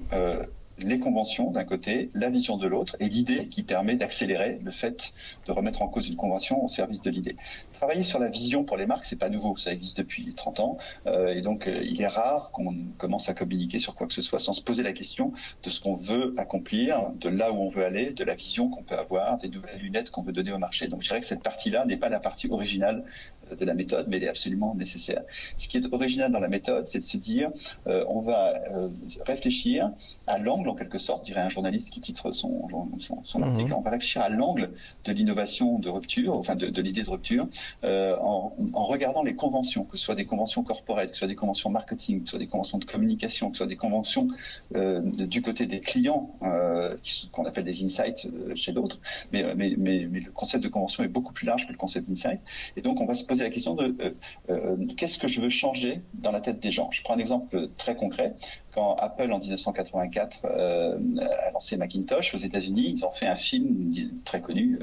les 0.78 0.98
conventions 0.98 1.50
d'un 1.50 1.64
côté, 1.64 2.10
la 2.14 2.30
vision 2.30 2.56
de 2.56 2.66
l'autre, 2.66 2.96
et 3.00 3.08
l'idée 3.08 3.48
qui 3.48 3.62
permet 3.62 3.96
d'accélérer 3.96 4.60
le 4.62 4.70
fait 4.70 5.12
de 5.46 5.52
remettre 5.52 5.82
en 5.82 5.88
cause 5.88 6.08
une 6.08 6.16
convention 6.16 6.64
au 6.64 6.68
service 6.68 7.02
de 7.02 7.10
l'idée. 7.10 7.36
Travailler 7.72 8.02
sur 8.02 8.18
la 8.18 8.28
vision 8.28 8.64
pour 8.64 8.76
les 8.76 8.86
marques, 8.86 9.04
c'est 9.04 9.18
pas 9.18 9.28
nouveau, 9.28 9.56
ça 9.56 9.72
existe 9.72 9.98
depuis 9.98 10.34
30 10.34 10.60
ans, 10.60 10.78
euh, 11.06 11.34
et 11.34 11.42
donc 11.42 11.68
euh, 11.68 11.82
il 11.84 12.00
est 12.00 12.08
rare 12.08 12.50
qu'on 12.52 12.74
commence 12.98 13.28
à 13.28 13.34
communiquer 13.34 13.78
sur 13.78 13.94
quoi 13.94 14.06
que 14.06 14.14
ce 14.14 14.22
soit 14.22 14.38
sans 14.38 14.52
se 14.52 14.62
poser 14.62 14.82
la 14.82 14.92
question 14.92 15.32
de 15.62 15.70
ce 15.70 15.80
qu'on 15.80 15.96
veut 15.96 16.34
accomplir, 16.36 17.10
de 17.20 17.28
là 17.28 17.52
où 17.52 17.56
on 17.56 17.68
veut 17.68 17.84
aller, 17.84 18.10
de 18.10 18.24
la 18.24 18.34
vision 18.34 18.68
qu'on 18.68 18.82
peut 18.82 18.96
avoir, 18.96 19.38
des 19.38 19.48
nouvelles 19.48 19.78
lunettes 19.78 20.10
qu'on 20.10 20.22
veut 20.22 20.32
donner 20.32 20.52
au 20.52 20.58
marché. 20.58 20.88
Donc 20.88 21.02
je 21.02 21.08
dirais 21.08 21.20
que 21.20 21.26
cette 21.26 21.42
partie-là 21.42 21.84
n'est 21.84 21.96
pas 21.96 22.08
la 22.08 22.20
partie 22.20 22.48
originale 22.48 23.04
de 23.50 23.64
la 23.64 23.74
méthode, 23.74 24.06
mais 24.08 24.16
elle 24.16 24.24
est 24.24 24.28
absolument 24.28 24.74
nécessaire. 24.74 25.22
Ce 25.58 25.68
qui 25.68 25.76
est 25.76 25.92
original 25.92 26.30
dans 26.30 26.40
la 26.40 26.48
méthode, 26.48 26.86
c'est 26.86 26.98
de 26.98 27.04
se 27.04 27.16
dire, 27.16 27.50
euh, 27.86 28.04
on 28.08 28.20
va 28.20 28.54
euh, 28.72 28.88
réfléchir 29.26 29.90
à 30.26 30.38
l'angle, 30.38 30.68
en 30.68 30.74
quelque 30.74 30.98
sorte, 30.98 31.24
dirait 31.24 31.40
un 31.40 31.48
journaliste 31.48 31.90
qui 31.90 32.00
titre 32.00 32.32
son, 32.32 32.68
son, 33.00 33.22
son 33.24 33.38
mmh. 33.38 33.42
article, 33.42 33.74
on 33.74 33.80
va 33.80 33.90
réfléchir 33.90 34.22
à 34.22 34.28
l'angle 34.28 34.70
de 35.04 35.12
l'innovation 35.12 35.78
de 35.78 35.88
rupture, 35.88 36.34
enfin 36.34 36.56
de, 36.56 36.68
de 36.68 36.82
l'idée 36.82 37.02
de 37.02 37.10
rupture, 37.10 37.46
euh, 37.84 38.16
en, 38.20 38.54
en, 38.72 38.84
regardant 38.84 39.22
les 39.22 39.34
conventions, 39.34 39.84
que 39.84 39.96
ce 39.96 40.04
soit 40.04 40.14
des 40.14 40.26
conventions 40.26 40.62
corporate, 40.62 41.08
que 41.08 41.14
ce 41.14 41.20
soit 41.20 41.28
des 41.28 41.34
conventions 41.34 41.70
marketing, 41.70 42.20
que 42.20 42.26
ce 42.26 42.30
soit 42.30 42.38
des 42.38 42.46
conventions 42.46 42.78
de 42.78 42.84
communication, 42.84 43.50
que 43.50 43.56
ce 43.56 43.58
soit 43.58 43.66
des 43.66 43.76
conventions 43.76 44.28
euh, 44.74 45.00
du 45.02 45.42
côté 45.42 45.66
des 45.66 45.80
clients, 45.80 46.30
euh, 46.42 46.96
qu'on 47.32 47.44
appelle 47.44 47.64
des 47.64 47.84
insights 47.84 48.28
chez 48.54 48.72
d'autres, 48.72 49.00
mais, 49.32 49.42
mais, 49.54 49.74
mais, 49.76 50.06
mais, 50.10 50.20
le 50.20 50.30
concept 50.30 50.62
de 50.64 50.68
convention 50.68 51.04
est 51.04 51.08
beaucoup 51.08 51.32
plus 51.32 51.46
large 51.46 51.66
que 51.66 51.72
le 51.72 51.78
concept 51.78 52.08
d'insight, 52.08 52.40
et 52.76 52.80
donc 52.80 53.00
on 53.00 53.06
va 53.06 53.14
se 53.14 53.24
poser 53.24 53.33
la 53.42 53.50
question 53.50 53.74
de 53.74 53.96
euh, 54.00 54.10
euh, 54.50 54.86
qu'est-ce 54.96 55.18
que 55.18 55.28
je 55.28 55.40
veux 55.40 55.48
changer 55.48 56.02
dans 56.14 56.30
la 56.30 56.40
tête 56.40 56.60
des 56.60 56.70
gens? 56.70 56.90
Je 56.92 57.02
prends 57.02 57.14
un 57.14 57.18
exemple 57.18 57.68
très 57.76 57.96
concret. 57.96 58.34
Quand 58.74 58.96
Apple 58.96 59.30
en 59.32 59.38
1984 59.38 60.38
euh, 60.44 60.98
a 61.20 61.50
lancé 61.52 61.76
Macintosh 61.76 62.34
aux 62.34 62.38
États-Unis, 62.38 62.94
ils 62.96 63.04
ont 63.04 63.12
fait 63.12 63.26
un 63.26 63.36
film 63.36 63.92
très 64.24 64.40
connu 64.40 64.78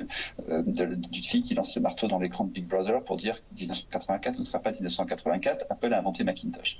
euh, 0.49 0.63
d'une 0.63 1.43
qui 1.43 1.53
lance 1.53 1.75
le 1.75 1.81
marteau 1.81 2.07
dans 2.07 2.19
l'écran 2.19 2.45
de 2.45 2.51
Big 2.51 2.67
Brother 2.67 3.03
pour 3.03 3.17
dire 3.17 3.41
1984 3.57 4.39
ne 4.39 4.45
sera 4.45 4.59
pas 4.59 4.71
1984. 4.71 5.65
Apple 5.69 5.93
a 5.93 5.99
inventé 5.99 6.23
Macintosh. 6.23 6.77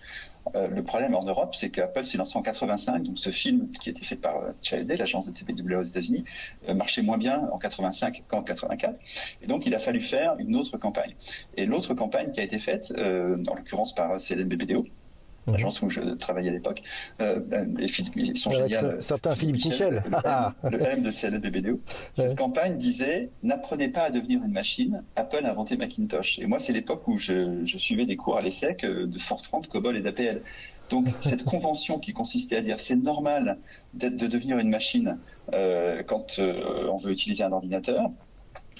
Euh, 0.55 0.67
le 0.67 0.83
problème 0.83 1.15
en 1.15 1.23
Europe, 1.23 1.53
c'est 1.53 1.69
qu'Apple 1.69 2.05
s'est 2.05 2.17
lancé 2.17 2.37
en 2.37 2.41
85, 2.41 3.03
donc 3.03 3.19
ce 3.19 3.29
film 3.29 3.71
qui 3.71 3.89
a 3.89 3.91
été 3.91 4.05
fait 4.05 4.15
par 4.15 4.41
Child 4.61 4.91
l'agence 4.97 5.25
de 5.25 5.31
TPW 5.31 5.75
aux 5.75 5.83
États-Unis, 5.83 6.23
marchait 6.69 7.01
moins 7.01 7.17
bien 7.17 7.49
en 7.51 7.57
85 7.57 8.23
qu'en 8.27 8.43
84. 8.43 8.95
Et 9.41 9.47
donc 9.47 9.65
il 9.65 9.75
a 9.75 9.79
fallu 9.79 10.01
faire 10.01 10.35
une 10.39 10.55
autre 10.55 10.77
campagne. 10.77 11.15
Et 11.57 11.65
l'autre 11.65 11.93
campagne 11.93 12.31
qui 12.31 12.39
a 12.39 12.43
été 12.43 12.59
faite, 12.59 12.93
euh, 12.97 13.43
en 13.47 13.55
l'occurrence 13.55 13.93
par 13.93 14.19
CLNBBDO, 14.19 14.85
mmh. 15.51 15.53
l'agence 15.53 15.81
où 15.81 15.89
je 15.89 16.01
travaillais 16.15 16.49
à 16.49 16.53
l'époque, 16.53 16.81
euh, 17.21 17.39
les 17.77 17.87
ils 18.15 18.37
sont 18.37 18.51
Avec 18.51 18.73
géniaux. 18.73 18.99
Certains 18.99 19.35
Philippe 19.35 19.63
Michel. 19.65 20.03
Le, 20.05 20.17
M, 20.27 20.53
le 20.71 20.81
M 20.81 21.01
de 21.01 21.11
CLNBBDO. 21.11 21.79
Cette 22.15 22.29
ouais. 22.29 22.35
campagne 22.35 22.77
disait 22.77 23.29
n'apprenez 23.43 23.89
pas 23.89 24.03
à 24.03 24.09
devenir 24.09 24.43
une 24.43 24.51
machine, 24.51 25.03
Apple 25.15 25.45
a 25.45 25.51
inventé 25.51 25.77
Macintosh. 25.77 26.39
Et 26.39 26.45
moi, 26.45 26.59
c'est 26.59 26.73
l'époque 26.73 27.07
où 27.07 27.17
je, 27.17 27.65
je, 27.65 27.77
suivais 27.77 28.05
des 28.05 28.15
cours 28.15 28.37
à 28.37 28.41
l'ESSEC 28.41 28.85
de 28.85 29.19
Fortran, 29.19 29.61
de 29.61 29.67
COBOL 29.67 29.97
et 29.97 30.01
d'APL. 30.01 30.41
Donc 30.91 31.07
cette 31.21 31.43
convention 31.43 31.97
qui 31.97 32.13
consistait 32.13 32.57
à 32.57 32.61
dire 32.61 32.79
c'est 32.79 32.95
normal 32.95 33.57
de 33.93 34.27
devenir 34.27 34.59
une 34.59 34.69
machine 34.69 35.17
euh, 35.53 36.03
quand 36.03 36.37
euh, 36.39 36.87
on 36.91 36.97
veut 36.97 37.11
utiliser 37.11 37.43
un 37.43 37.51
ordinateur, 37.51 38.09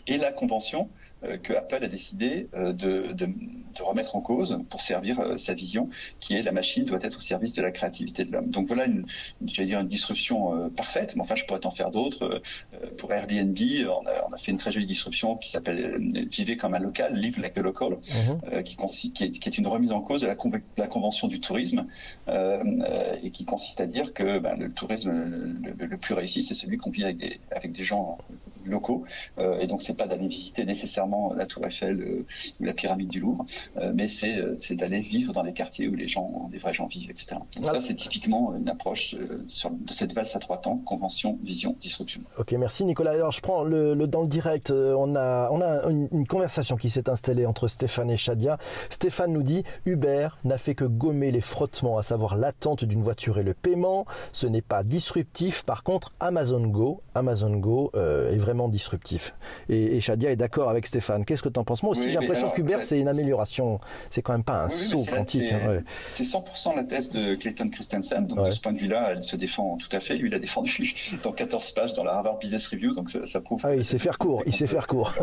et 0.07 0.17
la 0.17 0.31
convention 0.31 0.89
euh, 1.23 1.37
que 1.37 1.53
Apple 1.53 1.83
a 1.83 1.87
décidé 1.87 2.47
euh, 2.55 2.73
de, 2.73 3.13
de, 3.13 3.27
de, 3.27 3.83
remettre 3.83 4.15
en 4.15 4.21
cause 4.21 4.59
pour 4.71 4.81
servir 4.81 5.19
euh, 5.19 5.37
sa 5.37 5.53
vision, 5.53 5.89
qui 6.19 6.33
est 6.33 6.41
la 6.41 6.51
machine 6.51 6.83
doit 6.83 6.97
être 7.01 7.17
au 7.17 7.21
service 7.21 7.53
de 7.53 7.61
la 7.61 7.69
créativité 7.69 8.25
de 8.25 8.31
l'homme. 8.31 8.49
Donc 8.49 8.67
voilà 8.67 8.85
une, 8.85 9.05
une 9.39 9.49
j'allais 9.49 9.67
dire 9.67 9.79
une 9.81 9.87
disruption 9.87 10.69
parfaite, 10.75 11.15
mais 11.15 11.21
enfin 11.21 11.35
je 11.35 11.45
pourrais 11.45 11.63
en 11.65 11.71
faire 11.71 11.91
d'autres. 11.91 12.41
pour 12.97 13.13
Airbnb, 13.13 13.57
on 13.85 14.07
a, 14.07 14.27
on 14.29 14.33
a, 14.33 14.37
fait 14.37 14.51
une 14.51 14.57
très 14.57 14.71
jolie 14.71 14.87
disruption 14.87 15.35
qui 15.37 15.51
s'appelle 15.51 15.97
Vivez 16.31 16.57
comme 16.57 16.73
un 16.73 16.79
local, 16.79 17.13
Live 17.13 17.39
like 17.39 17.57
a 17.57 17.61
local, 17.61 17.91
mm 17.91 17.97
-hmm. 18.01 18.63
qui, 18.63 19.11
qui, 19.13 19.23
est, 19.23 19.31
qui, 19.31 19.49
est, 19.49 19.57
une 19.57 19.67
remise 19.67 19.91
en 19.91 20.01
cause 20.01 20.21
de 20.21 20.27
la, 20.27 20.35
la 20.77 20.87
convention 20.87 21.27
du 21.27 21.39
tourisme 21.39 21.85
et 23.23 23.31
qui 23.31 23.45
consiste 23.45 23.79
à 23.81 23.85
dire 23.85 24.13
que 24.13 24.39
ben, 24.39 24.55
le 24.57 24.71
tourisme 24.71 25.11
le, 25.11 25.71
le, 25.77 25.85
le 25.85 25.97
plus 25.97 26.15
réussi, 26.15 26.43
c'est 26.43 26.55
celui 26.55 26.77
qu'on 26.77 26.91
vit 26.91 27.03
avec 27.03 27.17
des, 27.17 27.39
avec 27.51 27.71
des 27.71 27.83
gens 27.83 28.17
locaux. 28.65 29.03
et 29.39 29.67
donc, 29.67 29.81
c'est 29.81 29.95
pas 29.95 30.07
d'aller 30.07 30.27
visiter 30.27 30.65
nécessairement 30.65 31.33
la 31.33 31.45
Tour 31.45 31.65
Eiffel 31.65 32.25
ou 32.59 32.63
la 32.63 32.73
pyramide 32.73 33.09
du 33.09 33.19
Louvre, 33.19 33.45
mais 33.93 34.07
c'est 34.07 34.75
d'aller 34.75 35.01
vivre 35.01 35.33
dans 35.33 35.43
les 35.43 35.53
quartiers 35.53 35.87
où 35.87 35.95
les 35.95 36.07
gens, 36.07 36.49
des 36.51 36.57
vrais 36.57 36.73
gens 36.73 36.87
vivent, 36.87 37.09
etc. 37.09 37.37
Donc 37.55 37.65
ça, 37.65 37.81
c'est 37.81 37.95
typiquement 37.95 38.55
une 38.55 38.69
approche 38.69 39.15
sur, 39.47 39.71
de 39.71 39.91
cette 39.91 40.13
valse 40.13 40.35
à 40.35 40.39
trois 40.39 40.57
temps, 40.57 40.77
convention, 40.77 41.37
vision, 41.43 41.75
disruption. 41.81 42.21
Ok, 42.37 42.51
merci 42.53 42.85
Nicolas. 42.85 43.11
Alors, 43.11 43.31
je 43.31 43.41
prends 43.41 43.63
le, 43.63 43.95
dans 44.07 44.21
le 44.21 44.27
direct, 44.27 44.71
on 44.71 45.15
a, 45.15 45.49
on 45.51 45.61
a 45.61 45.89
une, 45.89 46.07
une 46.11 46.27
conversation 46.27 46.75
qui 46.75 46.89
s'est 46.89 47.09
installée 47.09 47.45
entre 47.45 47.67
Stéphane 47.67 48.11
et 48.11 48.17
Shadia. 48.17 48.57
Stéphane 48.89 49.33
nous 49.33 49.43
dit 49.43 49.63
Uber 49.85 50.29
n'a 50.43 50.57
fait 50.57 50.75
que 50.75 50.85
gommer 50.85 51.31
les 51.31 51.41
frottements, 51.41 51.97
à 51.97 52.03
savoir 52.03 52.35
l'attente 52.35 52.85
d'une 52.85 53.01
voiture 53.01 53.37
et 53.37 53.43
le 53.43 53.53
paiement. 53.53 54.05
Ce 54.31 54.47
n'est 54.47 54.61
pas 54.61 54.83
disruptif. 54.83 55.63
Par 55.63 55.83
contre, 55.83 56.13
Amazon 56.19 56.67
Go, 56.67 57.01
Amazon 57.15 57.55
Go 57.57 57.91
euh, 57.95 58.31
est 58.31 58.37
vraiment 58.37 58.50
disruptif. 58.67 59.33
Et, 59.69 59.99
Shadia 59.99 60.31
est 60.31 60.35
d'accord 60.35 60.69
avec 60.69 60.87
Stéphane. 60.87 61.25
Qu'est-ce 61.25 61.43
que 61.43 61.49
tu 61.49 61.59
en 61.59 61.63
penses? 61.63 61.83
Moi 61.83 61.91
aussi, 61.91 62.09
j'ai 62.09 62.19
l'impression 62.19 62.49
qu'Uber, 62.49 62.77
c'est 62.81 62.99
une 62.99 63.07
amélioration. 63.07 63.79
C'est 64.09 64.21
quand 64.21 64.33
même 64.33 64.43
pas 64.43 64.63
un 64.63 64.69
saut 64.69 65.05
quantique. 65.05 65.51
Hein, 65.51 65.79
c'est 66.09 66.23
100% 66.23 66.75
la 66.75 66.83
thèse 66.83 67.09
de 67.09 67.35
Clayton 67.35 67.69
Christensen. 67.69 68.27
Donc, 68.27 68.45
de 68.45 68.51
ce 68.51 68.59
point 68.59 68.73
de 68.73 68.79
vue-là, 68.79 69.11
elle 69.11 69.23
se 69.23 69.35
défend 69.35 69.77
tout 69.77 69.95
à 69.95 69.99
fait. 69.99 70.17
Lui, 70.17 70.29
il 70.29 70.35
a 70.35 70.39
défendu 70.39 70.95
dans 71.23 71.31
14 71.31 71.71
pages 71.71 71.93
dans 71.93 72.03
la 72.03 72.13
Harvard 72.13 72.39
Business 72.39 72.67
Review. 72.67 72.93
Donc, 72.93 73.09
ça, 73.11 73.41
prouve. 73.41 73.61
Ah 73.63 73.75
il 73.75 73.85
sait 73.85 73.99
faire 73.99 74.17
court. 74.17 74.43
Il 74.45 74.53
sait 74.53 74.67
faire 74.67 74.87
court. 74.87 75.13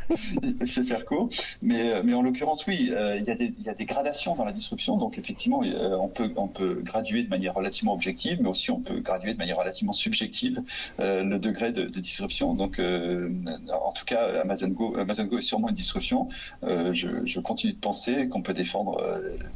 il 0.60 0.68
sait 0.68 0.84
faire 0.84 1.04
court. 1.04 1.28
Mais, 1.62 2.02
mais 2.02 2.14
en 2.14 2.22
l'occurrence, 2.22 2.66
oui, 2.66 2.90
euh, 2.92 3.16
il, 3.18 3.24
y 3.24 3.30
a 3.30 3.34
des, 3.34 3.52
il 3.58 3.64
y 3.64 3.68
a 3.68 3.74
des 3.74 3.86
gradations 3.86 4.34
dans 4.34 4.44
la 4.44 4.52
disruption. 4.52 4.96
Donc, 4.96 5.18
effectivement, 5.18 5.62
euh, 5.64 5.96
on, 5.96 6.08
peut, 6.08 6.32
on 6.36 6.48
peut 6.48 6.80
graduer 6.82 7.22
de 7.22 7.28
manière 7.28 7.54
relativement 7.54 7.94
objective, 7.94 8.38
mais 8.40 8.48
aussi 8.48 8.70
on 8.70 8.80
peut 8.80 9.00
graduer 9.00 9.32
de 9.32 9.38
manière 9.38 9.56
relativement 9.56 9.92
subjective 9.92 10.62
euh, 11.00 11.22
le 11.22 11.38
degré 11.38 11.72
de, 11.72 11.82
de 11.82 12.00
disruption. 12.00 12.54
Donc, 12.54 12.77
euh, 12.78 13.28
en 13.72 13.92
tout 13.92 14.04
cas, 14.04 14.40
Amazon 14.42 14.68
Go, 14.68 14.96
Amazon 14.96 15.24
Go 15.24 15.38
est 15.38 15.42
sûrement 15.42 15.68
une 15.68 15.74
disruption. 15.74 16.28
Je, 16.62 17.24
je, 17.24 17.40
continue 17.40 17.72
de 17.72 17.78
penser 17.78 18.28
qu'on 18.28 18.42
peut 18.42 18.54
défendre 18.54 19.02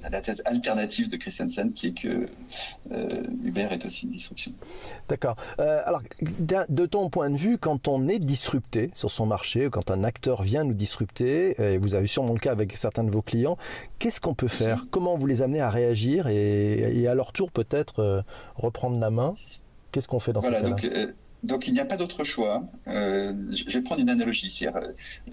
la 0.08 0.20
thèse 0.20 0.42
alternative 0.44 1.08
de 1.08 1.16
Christensen, 1.16 1.72
qui 1.72 1.88
est 1.88 2.00
que 2.00 2.28
Uber 3.44 3.68
est 3.70 3.84
aussi 3.84 4.06
une 4.06 4.12
disruption. 4.12 4.52
D'accord. 5.08 5.36
alors, 5.58 6.02
de 6.68 6.86
ton 6.86 7.10
point 7.10 7.30
de 7.30 7.36
vue, 7.36 7.58
quand 7.58 7.88
on 7.88 8.08
est 8.08 8.18
disrupté 8.18 8.90
sur 8.94 9.10
son 9.10 9.26
marché, 9.26 9.68
quand 9.70 9.90
un 9.90 10.04
acteur 10.04 10.42
vient 10.42 10.64
nous 10.64 10.74
disrupter, 10.74 11.60
et 11.60 11.78
vous 11.78 11.94
avez 11.94 12.06
sûrement 12.06 12.32
le 12.32 12.38
cas 12.38 12.52
avec 12.52 12.76
certains 12.76 13.04
de 13.04 13.10
vos 13.10 13.22
clients, 13.22 13.56
qu'est-ce 13.98 14.20
qu'on 14.20 14.34
peut 14.34 14.48
faire? 14.48 14.86
Comment 14.90 15.16
vous 15.16 15.26
les 15.26 15.42
amenez 15.42 15.60
à 15.60 15.70
réagir? 15.70 16.26
Et, 16.28 17.06
à 17.06 17.14
leur 17.14 17.32
tour 17.32 17.50
peut-être 17.50 18.00
euh, 18.00 18.22
reprendre 18.56 18.98
la 18.98 19.10
main? 19.10 19.34
Qu'est-ce 19.90 20.08
qu'on 20.08 20.20
fait 20.20 20.32
dans 20.32 20.40
voilà, 20.40 20.60
ce 20.60 20.74
cas-là? 20.74 20.96
euh, 20.96 21.12
donc, 21.42 21.66
il 21.66 21.72
n'y 21.72 21.80
a 21.80 21.84
pas 21.84 21.96
d'autre 21.96 22.22
choix. 22.22 22.62
Euh, 22.86 23.32
je 23.52 23.76
vais 23.76 23.82
prendre 23.82 24.00
une 24.00 24.10
analogie. 24.10 24.50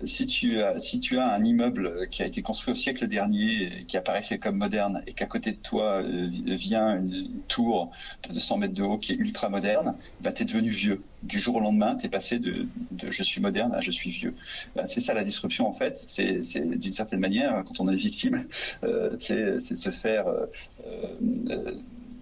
si 0.03 0.25
tu 0.25 0.59
as 0.59 0.79
si 0.79 0.99
tu 0.99 1.19
as 1.19 1.31
un 1.31 1.43
immeuble 1.43 2.07
qui 2.09 2.23
a 2.23 2.25
été 2.25 2.41
construit 2.41 2.71
au 2.71 2.75
siècle 2.75 3.07
dernier, 3.07 3.85
qui 3.87 3.95
apparaissait 3.95 4.39
comme 4.39 4.57
moderne, 4.57 5.03
et 5.05 5.13
qu'à 5.13 5.27
côté 5.27 5.51
de 5.51 5.57
toi 5.57 6.01
vient 6.01 6.95
une, 6.99 7.41
tour 7.47 7.91
de 8.27 8.33
200 8.33 8.57
mètres 8.57 8.73
de 8.73 8.83
haut 8.83 8.97
qui 8.97 9.13
est 9.13 9.15
ultra 9.15 9.49
moderne, 9.49 9.95
bah, 10.21 10.31
tu 10.31 10.43
es 10.43 10.45
devenu 10.45 10.69
vieux 10.69 11.03
du 11.21 11.37
jour 11.37 11.57
au 11.57 11.59
lendemain, 11.59 11.95
tu 11.95 12.07
es 12.07 12.09
passé 12.09 12.39
de, 12.39 12.67
je 13.09 13.23
suis 13.23 13.41
moderne 13.41 13.73
à 13.73 13.81
je 13.81 13.91
suis 13.91 14.09
vieux. 14.09 14.33
Ben, 14.75 14.87
c'est 14.87 15.01
ça 15.01 15.13
la 15.13 15.23
disruption 15.23 15.67
en 15.67 15.73
fait. 15.73 16.05
C'est 16.07 16.41
d'une 16.77 16.93
certaine 16.93 17.19
manière, 17.19 17.63
quand 17.67 17.79
on 17.79 17.87
est 17.87 17.95
victime, 17.95 18.47
euh, 18.83 19.15
c'est 19.19 19.57
de 19.57 19.75
se 19.75 19.91
faire 19.91 20.25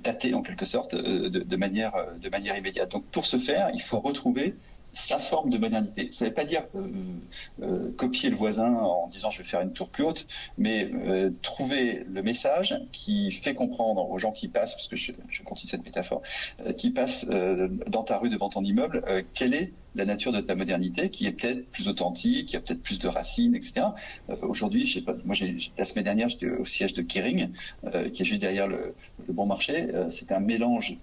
euh, 0.07 0.11
euh, 0.11 0.13
dater 0.13 0.33
en 0.33 0.41
quelque 0.41 0.65
sorte 0.65 0.95
de, 0.95 1.55
manière, 1.55 1.93
de 2.21 2.29
manière 2.29 2.57
immédiate. 2.57 2.91
Donc 2.91 3.05
pour 3.05 3.25
ce 3.25 3.37
faire, 3.37 3.69
il 3.73 3.81
faut 3.81 3.99
retrouver 3.99 4.55
sa 4.97 5.19
forme 5.19 5.49
de 5.49 5.57
modernité. 5.57 6.09
Ça 6.11 6.25
ne 6.25 6.29
veut 6.29 6.33
pas 6.33 6.45
dire 6.45 6.63
euh, 6.75 6.87
euh, 7.61 7.91
copier 7.97 8.29
le 8.29 8.35
voisin 8.35 8.73
en 8.73 9.07
disant 9.07 9.31
je 9.31 9.39
vais 9.39 9.43
faire 9.43 9.61
une 9.61 9.73
tour 9.73 9.89
plus 9.89 10.03
haute, 10.03 10.27
mais 10.57 10.89
euh, 10.91 11.29
trouver 11.41 12.03
le 12.09 12.23
message 12.23 12.75
qui 12.91 13.31
fait 13.31 13.53
comprendre 13.53 14.09
aux 14.09 14.17
gens 14.17 14.31
qui 14.31 14.47
passent, 14.47 14.73
parce 14.73 14.87
que 14.87 14.95
je, 14.95 15.11
continue 15.45 15.69
cette 15.69 15.85
métaphore, 15.85 16.21
qui 16.77 16.91
passent 16.91 17.25
dans 17.27 18.03
ta 18.03 18.17
rue 18.17 18.29
devant 18.29 18.49
ton 18.49 18.63
immeuble, 18.63 19.03
quelle 19.33 19.53
est 19.53 19.71
la 19.97 20.05
nature 20.05 20.31
de 20.31 20.41
ta 20.41 20.55
modernité 20.55 21.09
qui 21.09 21.25
est 21.25 21.31
peut-être 21.31 21.69
plus 21.71 21.87
authentique, 21.87 22.47
qui 22.47 22.55
a 22.55 22.59
peut-être 22.59 22.81
plus 22.81 22.99
de 22.99 23.07
racines, 23.07 23.55
etc. 23.55 23.87
Euh, 24.29 24.35
aujourd'hui, 24.43 24.85
je 24.85 24.95
sais 24.95 25.01
pas, 25.01 25.15
moi, 25.25 25.35
la 25.77 25.85
semaine 25.85 26.05
dernière, 26.05 26.29
j'étais 26.29 26.49
au 26.49 26.65
siège 26.65 26.93
de 26.93 27.01
Kering, 27.01 27.49
euh, 27.85 28.09
qui 28.09 28.21
est 28.21 28.25
juste 28.25 28.41
derrière 28.41 28.67
le, 28.67 28.93
bon 29.33 29.45
marché. 29.45 29.87
Euh, 29.93 30.09
c'est 30.09 30.31
un 30.31 30.39
mélange 30.39 30.97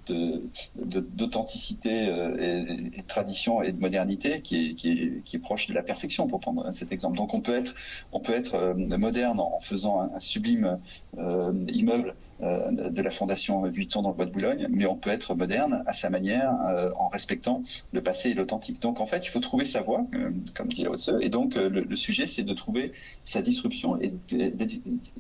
d'authenticité 0.77 2.05
et, 2.05 3.01
de 3.01 3.07
tradition 3.07 3.63
et 3.63 3.73
de 3.73 3.81
modernité 3.81 4.41
qui 4.43 4.71
est, 4.71 4.75
qui, 4.75 5.37
est, 5.37 5.39
proche 5.39 5.67
de 5.67 5.75
la 5.75 5.83
perfection, 5.83 6.27
pour 6.27 6.41
prendre 6.41 6.71
cet 6.73 6.93
exemple. 6.93 7.17
Donc, 7.17 7.35
on 7.35 7.41
peut 7.41 7.55
être, 7.55 7.75
on 8.13 8.21
peut 8.21 8.35
être 8.35 8.75
moderne 8.77 9.41
en 9.41 9.61
faisant 9.61 10.01
un, 10.01 10.21
sublime 10.21 10.79
immeuble 11.17 12.15
euh, 12.34 12.34
de 12.41 13.03
la 13.03 13.11
Fondation 13.11 13.63
Vuitton 13.63 14.03
dans 14.03 14.11
le 14.11 14.15
Bois 14.15 14.27
de 14.27 14.33
Boulogne, 14.33 14.67
mais 14.71 14.87
on 14.87 14.97
peut 14.97 15.11
être 15.11 15.35
moderne 15.35 15.85
à 15.87 15.93
sa 15.93 16.11
manière 16.11 16.53
euh, 16.69 16.91
en 16.97 17.09
respectant 17.09 17.63
le 17.93 18.03
passé 18.03 18.31
et 18.31 18.35
l'authentique. 18.35 18.83
Donc 18.83 19.01
en 19.01 19.07
fait, 19.07 19.25
il 19.27 19.31
faut 19.31 19.41
trouver 19.41 19.65
sa 19.65 19.83
voie, 19.83 20.07
euh, 20.15 20.31
comme 20.55 20.69
dit 20.69 20.83
Lao 20.83 20.95
Et 21.21 21.29
donc 21.29 21.55
le, 21.55 21.97
sujet, 21.97 22.27
c'est 22.27 22.43
de 22.43 22.53
trouver 22.55 22.93
sa 23.25 23.41
disruption. 23.41 24.01
Et 24.01 24.13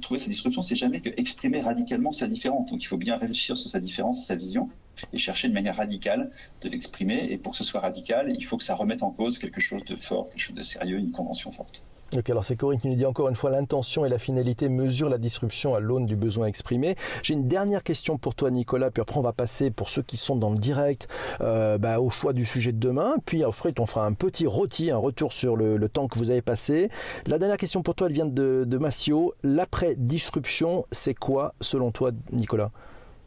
trouver 0.00 0.20
sa 0.20 0.28
disruption, 0.28 0.62
c'est 0.62 0.76
jamais 0.76 1.00
que 1.00 1.10
exprimer 1.16 1.60
radicalement 1.60 2.12
sa 2.12 2.26
différence. 2.26 2.70
Donc 2.70 2.82
il 2.82 2.86
faut 2.86 2.96
bien 2.96 3.16
réfléchir 3.16 3.56
sur 3.56 3.70
sa 3.70 3.80
différence, 3.80 4.26
sa 4.26 4.34
vision, 4.34 4.68
et 5.12 5.18
chercher 5.18 5.48
de 5.48 5.54
manière 5.54 5.76
radicale 5.76 6.30
de 6.62 6.68
l'exprimer. 6.68 7.28
Et 7.30 7.38
pour 7.38 7.52
que 7.52 7.58
ce 7.58 7.64
soit 7.64 7.80
radical, 7.80 8.34
il 8.36 8.44
faut 8.44 8.56
que 8.56 8.64
ça 8.64 8.74
remette 8.74 9.02
en 9.02 9.10
cause 9.10 9.38
quelque 9.38 9.60
chose 9.60 9.84
de 9.84 9.96
fort, 9.96 10.28
quelque 10.30 10.42
chose 10.42 10.56
de 10.56 10.62
sérieux, 10.62 10.98
une 10.98 11.12
convention 11.12 11.52
forte. 11.52 11.84
Ok, 12.16 12.30
alors 12.30 12.44
c'est 12.44 12.54
Corinne 12.54 12.78
qui 12.78 12.88
nous 12.88 12.94
dit 12.94 13.06
encore 13.06 13.28
une 13.28 13.34
fois 13.34 13.50
l'intention 13.50 14.04
et 14.04 14.08
la 14.08 14.18
finalité 14.18 14.68
mesurent 14.68 15.08
la 15.08 15.18
disruption 15.18 15.74
à 15.74 15.80
l'aune 15.80 16.06
du 16.06 16.16
besoin 16.16 16.46
exprimé. 16.46 16.94
J'ai 17.22 17.34
une 17.34 17.48
dernière 17.48 17.82
question 17.82 18.18
pour 18.18 18.34
toi 18.34 18.50
Nicolas, 18.50 18.90
puis 18.90 19.00
après 19.00 19.18
on 19.18 19.22
va 19.22 19.32
passer 19.32 19.70
pour 19.70 19.88
ceux 19.88 20.02
qui 20.02 20.16
sont 20.16 20.36
dans 20.36 20.50
le 20.50 20.58
direct 20.58 21.08
euh, 21.40 21.76
bah, 21.78 22.00
au 22.00 22.10
choix 22.10 22.32
du 22.32 22.44
sujet 22.44 22.72
de 22.72 22.78
demain, 22.78 23.14
puis 23.26 23.42
après 23.42 23.72
on 23.78 23.86
fera 23.86 24.06
un 24.06 24.12
petit 24.12 24.46
rôti, 24.46 24.90
un 24.90 24.96
retour 24.96 25.32
sur 25.32 25.56
le, 25.56 25.84
temps 25.88 26.08
que 26.08 26.18
vous 26.18 26.30
avez 26.30 26.42
passé. 26.42 26.88
La 27.26 27.38
dernière 27.38 27.58
question 27.58 27.82
pour 27.82 27.94
toi, 27.94 28.06
elle 28.06 28.14
vient 28.14 28.26
de, 28.26 28.64
de 28.66 28.78
Massio. 28.78 29.34
L'après-disruption, 29.42 30.86
c'est 30.92 31.14
quoi 31.14 31.54
selon 31.60 31.90
toi 31.90 32.10
Nicolas? 32.32 32.70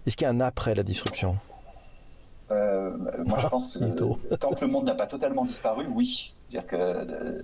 Est-ce 0.05 0.15
qu'il 0.15 0.25
y 0.25 0.27
a 0.27 0.31
un 0.31 0.39
après 0.39 0.75
la 0.75 0.83
disruption? 0.83 1.37
Euh, 2.51 2.91
moi, 3.25 3.39
je 3.39 3.47
pense 3.47 3.77
que 3.77 4.35
tant 4.35 4.53
que 4.53 4.61
le 4.61 4.71
monde 4.71 4.85
n'a 4.85 4.95
pas 4.95 5.07
totalement 5.07 5.45
disparu, 5.45 5.85
oui. 5.93 6.33
Dire 6.49 6.65
que 6.65 6.75
euh, 6.75 7.41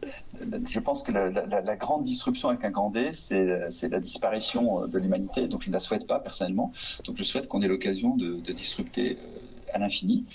je 0.67 0.79
pense 0.79 1.03
que 1.03 1.11
la, 1.11 1.75
grande 1.75 2.03
disruption 2.03 2.49
avec 2.49 2.63
un 2.63 2.71
grand 2.71 2.89
D, 2.89 3.11
c'est 3.13 3.89
la 3.89 3.99
disparition 3.99 4.87
de 4.87 4.99
l'humanité. 4.99 5.47
Donc, 5.47 5.61
je 5.63 5.69
ne 5.69 5.73
la 5.73 5.79
souhaite 5.79 6.07
pas 6.07 6.19
personnellement. 6.19 6.71
Donc, 7.05 7.17
je 7.17 7.23
souhaite 7.23 7.47
qu'on 7.47 7.61
ait 7.61 7.67
l'occasion 7.67 8.15
de, 8.15 8.35
de, 8.35 8.53
disrupter 8.53 9.17
euh, 9.17 9.73
à 9.73 9.79
l'infini. 9.79 10.25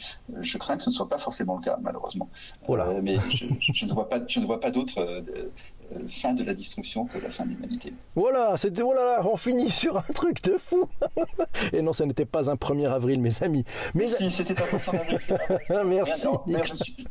Je 0.40 0.58
crains 0.58 0.76
que 0.76 0.82
ce 0.82 0.90
ne 0.90 0.94
soit 0.94 1.08
pas 1.08 1.18
forcément 1.18 1.56
le 1.56 1.62
cas, 1.62 1.78
malheureusement. 1.80 2.28
Voilà. 2.66 3.00
mais 3.00 3.18
je, 3.30 3.46
je, 3.72 3.86
ne 3.86 3.92
vois 3.92 4.08
pas, 4.08 4.20
je 4.26 4.40
ne 4.40 4.46
vois 4.46 4.60
pas 4.60 4.70
d'autres 4.70 5.00
euh, 5.00 5.50
fin 6.08 6.34
de 6.34 6.44
la 6.44 6.54
destruction 6.54 7.06
que 7.06 7.18
la 7.18 7.30
fin 7.30 7.44
de 7.44 7.50
l'humanité. 7.50 7.92
Voilà, 8.14 8.56
c'était 8.56 8.82
voilà, 8.82 9.20
on 9.24 9.36
finit 9.36 9.70
sur 9.70 9.96
un 9.96 10.12
truc 10.14 10.42
de 10.42 10.56
fou. 10.58 10.88
Et 11.72 11.82
non, 11.82 11.92
ce 11.92 12.04
n'était 12.04 12.24
pas 12.24 12.50
un 12.50 12.54
1er 12.54 12.88
avril, 12.88 13.20
mes 13.20 13.42
amis. 13.42 13.64
Mais 13.94 14.08
si, 14.08 14.30
c'était 14.30 14.60
un 14.60 14.64
1er 14.64 15.00
avril. 15.00 15.18
Merci. 15.86 16.28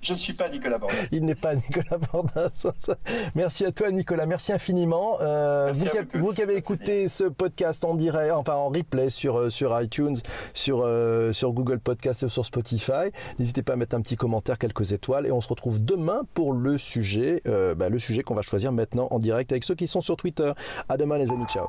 je 0.02 0.14
ne 0.14 0.18
suis, 0.18 0.34
pas 0.34 0.50
Nicolas 0.50 0.78
Bordas. 0.78 0.96
Il 1.12 1.26
n'est 1.26 1.36
pas 1.36 1.56
Nicolas 1.56 1.98
Bordas. 2.12 2.68
Merci 3.36 3.66
à 3.66 3.72
toi, 3.72 3.92
Nicolas. 3.92 4.26
Merci 4.26 4.54
infiniment. 4.54 5.18
Euh, 5.22 5.74
vous, 6.14 6.34
qui, 6.34 6.42
avez 6.42 6.56
écouté 6.56 7.08
ce 7.08 7.26
podcast 7.26 7.84
en 7.84 7.96
direct, 7.96 8.34
enfin 8.34 8.54
en 8.54 8.70
replay 8.70 9.10
sur, 9.10 9.38
euh, 9.38 9.50
sur 9.50 9.80
iTunes, 9.82 10.18
sur, 10.54 10.88
sur 11.32 11.52
Google 11.52 11.80
Podcast 11.80 12.24
et 12.24 12.30
sur 12.30 12.46
Spotify, 12.46 13.12
n'hésitez 13.40 13.64
pas 13.64 13.74
à 13.74 13.76
mettre 13.76 13.96
un 13.96 14.02
petit 14.02 14.16
commentaire, 14.16 14.58
quelques 14.58 14.92
étoiles, 14.94 15.26
et 15.26 15.32
on 15.32 15.42
se 15.42 15.48
retrouve 15.48 15.84
demain 15.84 16.22
pour 16.34 16.54
le 16.54 16.78
sujet, 16.78 17.42
bah, 17.46 17.90
le 17.90 18.00
sujet 18.00 18.24
qu'on 18.24 18.36
va 18.36 18.42
choisir 18.42 18.67
maintenant 18.72 19.08
en 19.12 19.20
direct 19.20 19.52
avec 19.52 19.64
ceux 19.64 19.76
qui 19.76 19.88
sont 19.88 20.02
sur 20.02 20.18
Twitter. 20.18 20.52
À 20.90 20.98
demain 20.98 21.18
les 21.18 21.32
amis, 21.32 21.46
ciao. 21.46 21.68